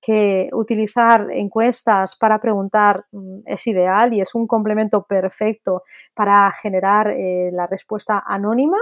que 0.00 0.48
utilizar 0.52 1.28
encuestas 1.32 2.16
para 2.16 2.40
preguntar 2.40 3.06
mm, 3.12 3.40
es 3.46 3.66
ideal 3.66 4.14
y 4.14 4.20
es 4.20 4.34
un 4.34 4.46
complemento 4.46 5.04
perfecto 5.04 5.82
para 6.14 6.52
generar 6.60 7.10
eh, 7.10 7.50
la 7.52 7.66
respuesta 7.66 8.22
anónima 8.26 8.78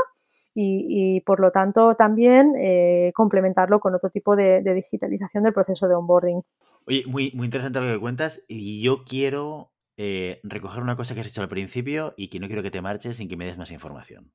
y, 0.59 1.21
por 1.27 1.39
lo 1.41 1.51
tanto 1.51 1.97
también 1.97 2.55
eh, 2.59 3.13
complementarlo 3.15 3.79
con 3.79 3.95
otro 3.95 4.09
tipo 4.09 4.37
de, 4.37 4.63
de, 4.63 4.73
digitalización 4.73 5.45
del 5.45 5.53
proceso 5.53 5.87
de 5.87 5.95
onboarding. 5.95 6.41
Oye, 6.87 7.05
muy, 7.07 7.31
muy 7.35 7.45
interesante 7.45 7.79
lo 7.79 7.93
que 7.93 8.01
cuentas 8.01 8.43
y 8.49 8.81
yo 8.81 9.05
quiero 9.05 9.71
eh, 9.99 10.41
recoger 10.43 10.83
una 10.83 10.97
cosa 10.97 11.15
que 11.15 11.21
has 11.21 11.27
dicho 11.27 11.43
al 11.43 11.49
principio 11.49 12.15
y 12.17 12.29
que 12.29 12.39
no 12.39 12.47
quiero 12.47 12.63
que 12.63 12.71
te 12.71 12.83
marches 12.83 13.17
sin 13.17 13.29
que 13.29 13.37
me 13.37 13.47
des 13.47 13.59
más 13.59 13.71
información. 13.71 14.33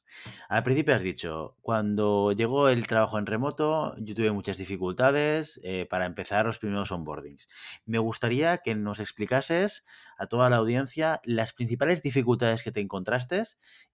Al 0.50 0.64
principio 0.64 0.96
has 0.96 1.02
dicho, 1.02 1.56
cuando 1.62 2.32
llegó 2.32 2.70
el 2.70 2.88
trabajo 2.88 3.18
en 3.20 3.26
remoto, 3.26 3.94
yo 3.98 4.16
tuve 4.16 4.32
muchas 4.32 4.58
dificultades 4.58 5.60
eh, 5.64 5.88
para 5.90 6.06
empezar 6.06 6.46
los 6.46 6.60
primeros 6.60 6.92
onboardings. 6.92 7.48
Me 7.86 8.00
gustaría 8.00 8.58
que 8.60 8.76
nos 8.76 9.00
explicases 9.00 9.86
a 10.18 10.28
toda 10.28 10.50
la 10.50 10.58
audiencia 10.58 11.22
las 11.24 11.54
principales 11.54 12.02
dificultades 12.02 12.64
que 12.64 12.72
te 12.72 12.82
encontraste 12.82 13.42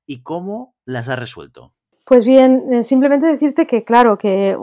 y 0.06 0.24
cómo 0.24 0.76
las 0.86 1.08
has 1.10 1.20
resuelto. 1.20 1.77
Pues 2.08 2.24
bien, 2.24 2.72
eh, 2.72 2.84
simplemente 2.84 3.28
decirte 3.28 3.68
que 3.68 3.84
claro, 3.84 4.18
que 4.18 4.56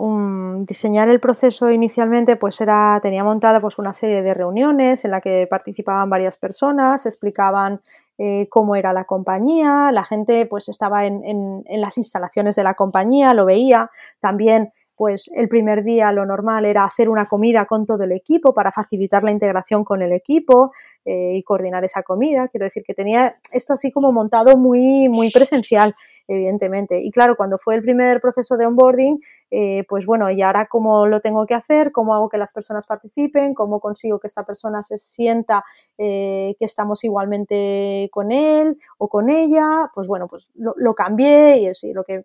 diseñar 0.60 1.10
el 1.10 1.20
proceso 1.20 1.70
inicialmente 1.70 2.36
pues 2.36 2.58
era, 2.62 2.98
tenía 3.02 3.22
montada 3.22 3.60
pues 3.60 3.76
una 3.76 3.92
serie 3.92 4.22
de 4.22 4.32
reuniones 4.32 5.04
en 5.04 5.10
la 5.10 5.20
que 5.20 5.46
participaban 5.46 6.08
varias 6.08 6.38
personas, 6.38 7.04
explicaban 7.04 7.82
eh, 8.16 8.48
cómo 8.48 8.76
era 8.76 8.94
la 8.94 9.04
compañía, 9.04 9.90
la 9.92 10.06
gente 10.06 10.46
pues 10.46 10.70
estaba 10.70 11.04
en, 11.04 11.22
en, 11.22 11.80
las 11.82 11.98
instalaciones 11.98 12.56
de 12.56 12.62
la 12.62 12.72
compañía, 12.72 13.34
lo 13.34 13.44
veía, 13.44 13.90
también 14.20 14.72
pues 14.96 15.30
el 15.34 15.48
primer 15.48 15.84
día 15.84 16.12
lo 16.12 16.24
normal 16.24 16.64
era 16.64 16.84
hacer 16.84 17.10
una 17.10 17.26
comida 17.26 17.66
con 17.66 17.84
todo 17.84 18.04
el 18.04 18.12
equipo 18.12 18.54
para 18.54 18.72
facilitar 18.72 19.22
la 19.22 19.32
integración 19.32 19.84
con 19.84 20.00
el 20.00 20.12
equipo 20.12 20.72
eh, 21.04 21.32
y 21.34 21.42
coordinar 21.42 21.84
esa 21.84 22.02
comida. 22.02 22.48
Quiero 22.48 22.64
decir 22.64 22.84
que 22.86 22.94
tenía 22.94 23.36
esto 23.52 23.74
así 23.74 23.92
como 23.92 24.12
montado 24.12 24.56
muy, 24.56 25.10
muy 25.10 25.30
presencial 25.30 25.94
evidentemente. 26.28 27.00
Y 27.00 27.10
claro, 27.10 27.36
cuando 27.36 27.58
fue 27.58 27.74
el 27.74 27.82
primer 27.82 28.20
proceso 28.20 28.56
de 28.56 28.66
onboarding, 28.66 29.20
eh, 29.50 29.84
pues 29.88 30.06
bueno, 30.06 30.30
¿y 30.30 30.42
ahora 30.42 30.66
cómo 30.66 31.06
lo 31.06 31.20
tengo 31.20 31.46
que 31.46 31.54
hacer? 31.54 31.92
¿Cómo 31.92 32.14
hago 32.14 32.28
que 32.28 32.38
las 32.38 32.52
personas 32.52 32.86
participen? 32.86 33.54
¿Cómo 33.54 33.80
consigo 33.80 34.18
que 34.18 34.26
esta 34.26 34.44
persona 34.44 34.82
se 34.82 34.98
sienta 34.98 35.64
eh, 35.98 36.56
que 36.58 36.64
estamos 36.64 37.04
igualmente 37.04 38.08
con 38.12 38.32
él 38.32 38.78
o 38.98 39.08
con 39.08 39.30
ella? 39.30 39.90
Pues 39.94 40.06
bueno, 40.06 40.26
pues 40.28 40.50
lo, 40.54 40.94
cambié 40.94 41.58
y 41.58 41.68
así, 41.68 41.92
lo 41.92 42.04
que 42.04 42.24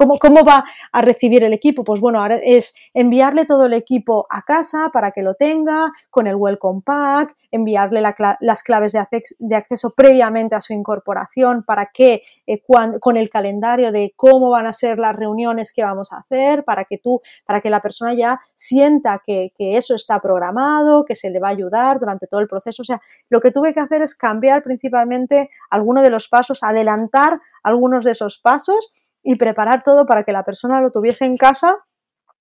¿cómo, 0.00 0.18
¿cómo 0.18 0.44
va 0.44 0.64
a 0.92 1.02
recibir 1.02 1.44
el 1.44 1.52
equipo? 1.52 1.84
Pues 1.84 2.00
bueno, 2.00 2.22
ahora 2.22 2.36
es 2.42 2.74
enviarle 2.94 3.44
todo 3.44 3.66
el 3.66 3.74
equipo 3.74 4.26
a 4.30 4.42
casa 4.42 4.88
para 4.90 5.10
que 5.10 5.22
lo 5.22 5.34
tenga, 5.34 5.92
con 6.08 6.26
el 6.26 6.36
welcome 6.36 6.80
pack, 6.82 7.36
enviarle 7.50 8.00
las 8.00 8.62
claves 8.62 8.92
de, 8.92 9.54
acceso 9.54 9.92
previamente 9.94 10.54
a 10.54 10.62
su 10.62 10.72
incorporación 10.72 11.64
para 11.64 11.90
que 11.92 12.22
eh, 12.46 12.62
con 12.98 13.16
el 13.18 13.28
calendario 13.28 13.92
de 13.92 14.14
cómo 14.16 14.48
van 14.50 14.66
a 14.66 14.72
ser 14.72 14.98
las 14.98 15.14
reuniones 15.14 15.72
que 15.74 15.84
vamos 15.84 16.14
a 16.14 16.20
hacer, 16.20 16.64
para 16.64 16.84
que 16.84 16.96
tú, 16.96 17.20
para 17.44 17.60
que 17.60 17.68
la 17.68 17.82
persona 17.82 18.14
ya 18.14 18.40
sienta 18.54 19.20
que, 19.24 19.52
que 19.54 19.76
eso 19.76 19.94
está 19.94 20.18
programado, 20.20 21.04
que 21.04 21.14
se 21.14 21.28
le 21.28 21.40
va 21.40 21.48
a 21.48 21.52
ayudar 21.52 22.00
durante 22.00 22.26
todo 22.26 22.40
el 22.40 22.48
proceso. 22.48 22.80
O 22.80 22.86
sea, 22.86 23.02
lo 23.28 23.42
que 23.42 23.50
tuve 23.50 23.74
que 23.74 23.80
hacer 23.80 24.00
es 24.00 24.14
cambiar 24.14 24.62
principalmente 24.62 25.50
alguno 25.68 26.00
de 26.00 26.08
los 26.08 26.26
pasos, 26.28 26.62
adelantar 26.62 27.38
algunos 27.62 28.04
de 28.04 28.12
esos 28.12 28.38
pasos 28.38 28.94
y 29.22 29.36
preparar 29.36 29.82
todo 29.82 30.06
para 30.06 30.24
que 30.24 30.32
la 30.32 30.44
persona 30.44 30.80
lo 30.80 30.90
tuviese 30.90 31.24
en 31.24 31.36
casa 31.36 31.76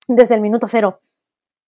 desde 0.08 0.36
el 0.36 0.42
minuto 0.42 0.68
cero. 0.68 1.02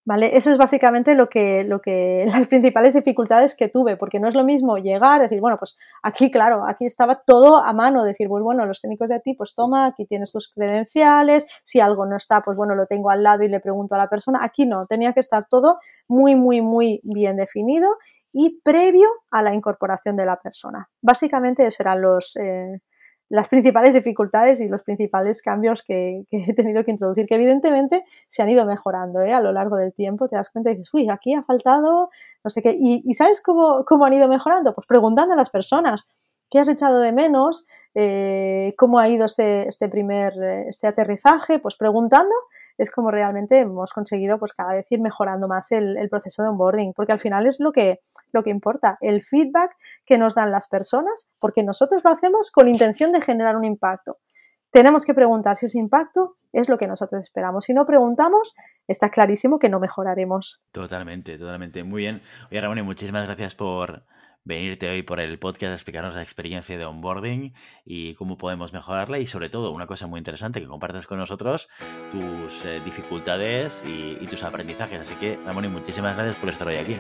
¿Vale? 0.04 0.36
Eso 0.36 0.50
es 0.50 0.58
básicamente 0.58 1.14
lo 1.14 1.30
que, 1.30 1.64
lo 1.64 1.80
que, 1.80 2.26
las 2.34 2.48
principales 2.48 2.96
dificultades 2.96 3.56
que 3.56 3.70
tuve, 3.70 3.98
porque 3.98 4.20
no 4.20 4.28
es 4.28 4.34
lo 4.34 4.44
mismo 4.44 4.78
llegar, 4.78 5.22
decir, 5.22 5.40
bueno, 5.40 5.58
pues 5.60 5.78
aquí, 6.02 6.32
claro, 6.32 6.66
aquí 6.68 6.86
estaba 6.86 7.22
todo 7.24 7.58
a 7.58 7.72
mano, 7.74 8.04
decir, 8.04 8.28
pues 8.28 8.44
bueno, 8.44 8.66
los 8.66 8.82
técnicos 8.82 9.10
de 9.10 9.20
ti, 9.20 9.36
pues 9.36 9.54
toma, 9.54 9.86
aquí 9.86 10.08
tienes 10.08 10.32
tus 10.32 10.52
credenciales, 10.52 11.46
si 11.64 11.82
algo 11.82 12.08
no 12.08 12.18
está, 12.18 12.42
pues 12.42 12.58
bueno, 12.58 12.74
lo 12.74 12.88
tengo 12.88 13.12
al 13.12 13.22
lado 13.22 13.44
y 13.44 13.48
le 13.48 13.60
pregunto 13.60 13.94
a 13.94 14.00
la 14.00 14.08
persona. 14.08 14.40
Aquí 14.42 14.66
no, 14.66 14.88
tenía 14.88 15.14
que 15.14 15.20
estar 15.20 15.46
todo 15.46 15.78
muy, 16.08 16.36
muy, 16.36 16.62
muy 16.62 17.00
bien 17.04 17.38
definido 17.38 17.98
y 18.34 18.60
previo 18.64 19.08
a 19.30 19.44
la 19.44 19.54
incorporación 19.54 20.16
de 20.16 20.26
la 20.26 20.38
persona. 20.38 20.90
Básicamente 21.02 21.66
esos 21.66 21.80
eran 21.80 22.02
los, 22.02 22.36
eh, 22.38 22.82
las 23.32 23.48
principales 23.48 23.94
dificultades 23.94 24.60
y 24.60 24.68
los 24.68 24.84
principales 24.84 25.42
cambios 25.42 25.84
que, 25.84 26.26
he 26.32 26.54
tenido 26.54 26.84
que 26.84 26.92
introducir, 26.92 27.26
que 27.28 27.36
evidentemente 27.36 28.04
se 28.28 28.42
han 28.44 28.50
ido 28.50 28.66
mejorando 28.66 29.22
¿eh? 29.22 29.34
a 29.34 29.40
lo 29.40 29.54
largo 29.54 29.78
del 29.78 29.94
tiempo. 29.94 30.28
Te 30.28 30.36
das 30.36 30.50
cuenta 30.50 30.70
y 30.72 30.76
dices, 30.76 30.94
uy, 30.94 31.10
aquí 31.10 31.34
ha 31.34 31.44
faltado 31.44 32.10
no 32.44 32.50
sé 32.50 32.62
qué. 32.62 32.76
¿Y, 32.78 33.14
sabes 33.14 33.42
cómo, 33.42 33.86
cómo, 33.86 34.06
han 34.06 34.14
ido 34.14 34.28
mejorando? 34.28 34.74
Pues 34.74 34.86
preguntando 34.88 35.34
a 35.34 35.38
las 35.38 35.50
personas, 35.50 36.08
¿qué 36.50 36.60
has 36.60 36.68
echado 36.68 37.00
de 37.00 37.12
menos? 37.14 37.68
Eh, 37.96 38.74
¿Cómo 38.78 39.00
ha 39.00 39.08
ido 39.08 39.26
este, 39.26 39.68
este 39.68 39.88
primer 39.88 40.34
eh, 40.42 40.66
este 40.68 40.88
aterrizaje? 40.88 41.60
Pues 41.60 41.78
preguntando 41.78 42.34
es 42.78 42.92
como 42.92 43.12
realmente 43.12 43.60
hemos 43.60 43.94
conseguido 43.94 44.40
pues 44.40 44.54
cada 44.54 44.74
vez 44.74 44.86
ir 44.90 45.02
mejorando 45.02 45.48
más 45.48 45.72
el, 45.72 46.10
proceso 46.10 46.44
de 46.44 46.50
onboarding, 46.50 46.94
porque 46.94 47.12
al 47.12 47.20
final 47.20 47.48
es 47.48 47.60
lo 47.60 47.72
que, 47.72 48.00
lo 48.32 48.44
que 48.44 48.50
importa, 48.50 48.98
el 49.02 49.24
feedback 49.24 49.72
que 50.06 50.18
nos 50.18 50.36
dan 50.36 50.52
las 50.52 50.68
personas, 50.68 51.34
porque 51.40 51.64
nosotros 51.64 52.04
lo 52.04 52.12
hacemos 52.12 52.52
con 52.52 52.68
intención 52.68 53.12
de 53.12 53.22
generar 53.22 53.56
un 53.56 53.66
impacto. 53.66 54.18
Tenemos 54.72 55.06
que 55.06 55.14
preguntar 55.14 55.58
si 55.58 55.66
ese 55.66 55.80
impacto 55.80 56.38
es 56.54 56.70
lo 56.70 56.78
que 56.78 56.88
nosotros 56.88 57.24
esperamos. 57.24 57.66
Si 57.66 57.74
no 57.74 57.86
preguntamos, 57.86 58.54
está 58.88 59.10
clarísimo 59.10 59.60
que 59.60 59.70
no 59.70 59.80
mejoraremos. 59.80 60.64
Totalmente, 60.72 61.38
totalmente. 61.38 61.84
Muy 61.84 62.02
bien. 62.02 62.22
Oye, 62.50 62.62
Ramón, 62.62 62.82
muchísimas 62.86 63.26
gracias 63.26 63.54
por, 63.54 64.06
venirte 64.44 64.90
hoy 64.90 65.04
por 65.04 65.20
el 65.20 65.38
podcast 65.40 65.72
a 65.72 65.74
explicarnos 65.74 66.16
la 66.16 66.22
experiencia 66.22 66.78
de 66.78 66.86
onboarding 66.86 67.54
y 67.86 68.16
cómo 68.16 68.38
podemos 68.38 68.74
mejorarla 68.74 69.20
y 69.20 69.28
sobre 69.28 69.50
todo 69.50 69.72
una 69.72 69.88
cosa 69.88 70.08
muy 70.08 70.18
interesante 70.18 70.62
que 70.62 70.68
compartas 70.68 71.06
con 71.08 71.20
nosotros 71.20 71.70
tus 72.12 72.66
eh, 72.66 72.82
dificultades 72.84 73.84
y, 73.86 74.26
tus 74.28 74.44
aprendizajes. 74.44 75.00
Así 75.02 75.16
que, 75.16 75.38
Ramón, 75.46 75.72
muchísimas 75.72 76.16
gracias 76.16 76.38
por 76.38 76.50
estar 76.50 76.68
hoy 76.68 76.76
aquí. 76.76 76.96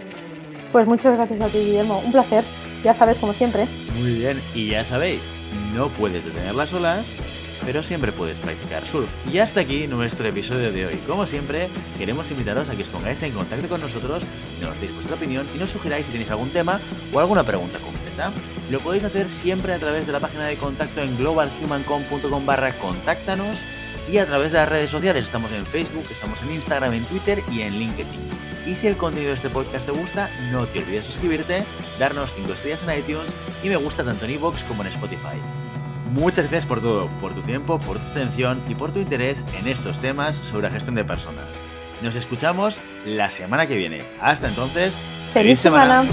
Pues 0.74 0.86
muchas 0.86 1.16
gracias 1.16 1.40
a 1.40 1.48
ti, 1.48 1.60
Guillermo. 1.60 2.00
Un 2.06 2.12
placer. 2.12 2.44
Ya 2.84 2.94
sabes, 2.94 3.20
como 3.20 3.34
siempre. 3.34 3.68
Muy 4.00 4.12
bien. 4.16 4.42
Y 4.54 4.72
ya 4.72 4.84
sabéis, 4.84 5.30
no 5.74 5.88
puedes 5.90 6.26
detener 6.26 6.56
las 6.56 6.74
olas 6.74 7.41
pero 7.66 7.84
siempre 7.84 8.12
puedes 8.12 8.40
practicar 8.40 8.86
surf. 8.86 9.10
Y 9.32 9.40
hasta 9.40 9.62
aquí 9.62 9.88
nuestro 9.88 10.28
episodio 10.28 10.72
de 10.72 10.86
hoy. 10.86 10.96
Como 11.08 11.26
siempre, 11.28 11.70
queremos 11.98 12.30
invitaros 12.32 12.70
a 12.70 12.76
que 12.76 12.84
os 12.84 12.90
pongáis 12.90 13.22
en 13.24 13.34
contacto 13.34 13.68
con 13.68 13.82
nosotros, 13.82 14.24
nos 14.62 14.80
deis 14.80 14.94
vuestra 14.94 15.16
opinión 15.16 15.48
y 15.56 15.60
nos 15.60 15.72
sugeráis 15.72 16.06
si 16.06 16.12
tenéis 16.12 16.32
algún 16.32 16.50
tema 16.50 16.80
o 17.14 17.20
alguna 17.20 17.44
pregunta 17.44 17.80
concreta. 17.80 18.32
Lo 18.70 18.80
podéis 18.80 19.04
hacer 19.04 19.30
siempre 19.30 19.74
a 19.74 19.80
través 19.80 20.06
de 20.08 20.14
la 20.14 20.20
página 20.20 20.46
de 20.46 20.56
contacto 20.56 21.02
en 21.02 21.18
globalhumancom.com 21.18 22.46
barra 22.46 22.74
contáctanos 22.74 23.58
y 24.12 24.18
a 24.18 24.26
través 24.26 24.52
de 24.52 24.60
las 24.60 24.70
redes 24.70 24.92
sociales. 24.92 25.26
Estamos 25.26 25.52
en 25.52 25.66
Facebook, 25.66 26.06
estamos 26.12 26.42
en 26.42 26.54
Instagram, 26.54 26.94
en 26.94 27.06
Twitter 27.06 27.44
y 27.52 27.62
en 27.62 27.78
LinkedIn. 27.78 28.30
Y 28.66 28.76
si 28.76 28.88
el 28.88 28.98
contenido 28.98 29.30
de 29.30 29.36
este 29.36 29.50
podcast 29.50 29.86
te 29.86 29.92
gusta, 29.92 30.30
no 30.52 30.66
te 30.68 30.80
olvides 30.80 31.06
suscribirte, 31.06 31.64
darnos 32.00 32.34
5 32.36 32.54
estrellas 32.54 32.80
en 32.88 33.00
iTunes 33.00 33.32
y 33.64 33.70
me 33.70 33.76
gusta 33.76 34.04
tanto 34.04 34.26
en 34.26 34.32
iVoox 34.32 34.64
como 34.66 34.84
en 34.84 34.90
Spotify. 34.90 35.38
Muchas 36.12 36.50
gracias 36.50 36.66
por 36.66 36.82
todo, 36.82 37.08
por 37.22 37.34
tu 37.34 37.42
tiempo, 37.42 37.80
por 37.80 37.98
tu 37.98 38.06
atención 38.12 38.62
y 38.68 38.76
por 38.76 38.92
tu 38.92 39.00
interés 39.00 39.46
en 39.58 39.68
estos 39.68 40.00
temas 40.00 40.36
sobre 40.36 40.64
la 40.64 40.72
gestión 40.72 40.96
de 40.96 41.06
personas. 41.06 41.46
Nos 42.02 42.16
escuchamos 42.18 42.82
la 43.06 43.32
semana 43.32 43.66
que 43.66 43.78
viene. 43.78 44.04
Hasta 44.20 44.50
entonces, 44.50 44.98
feliz, 45.34 45.60
semana. 45.60 46.04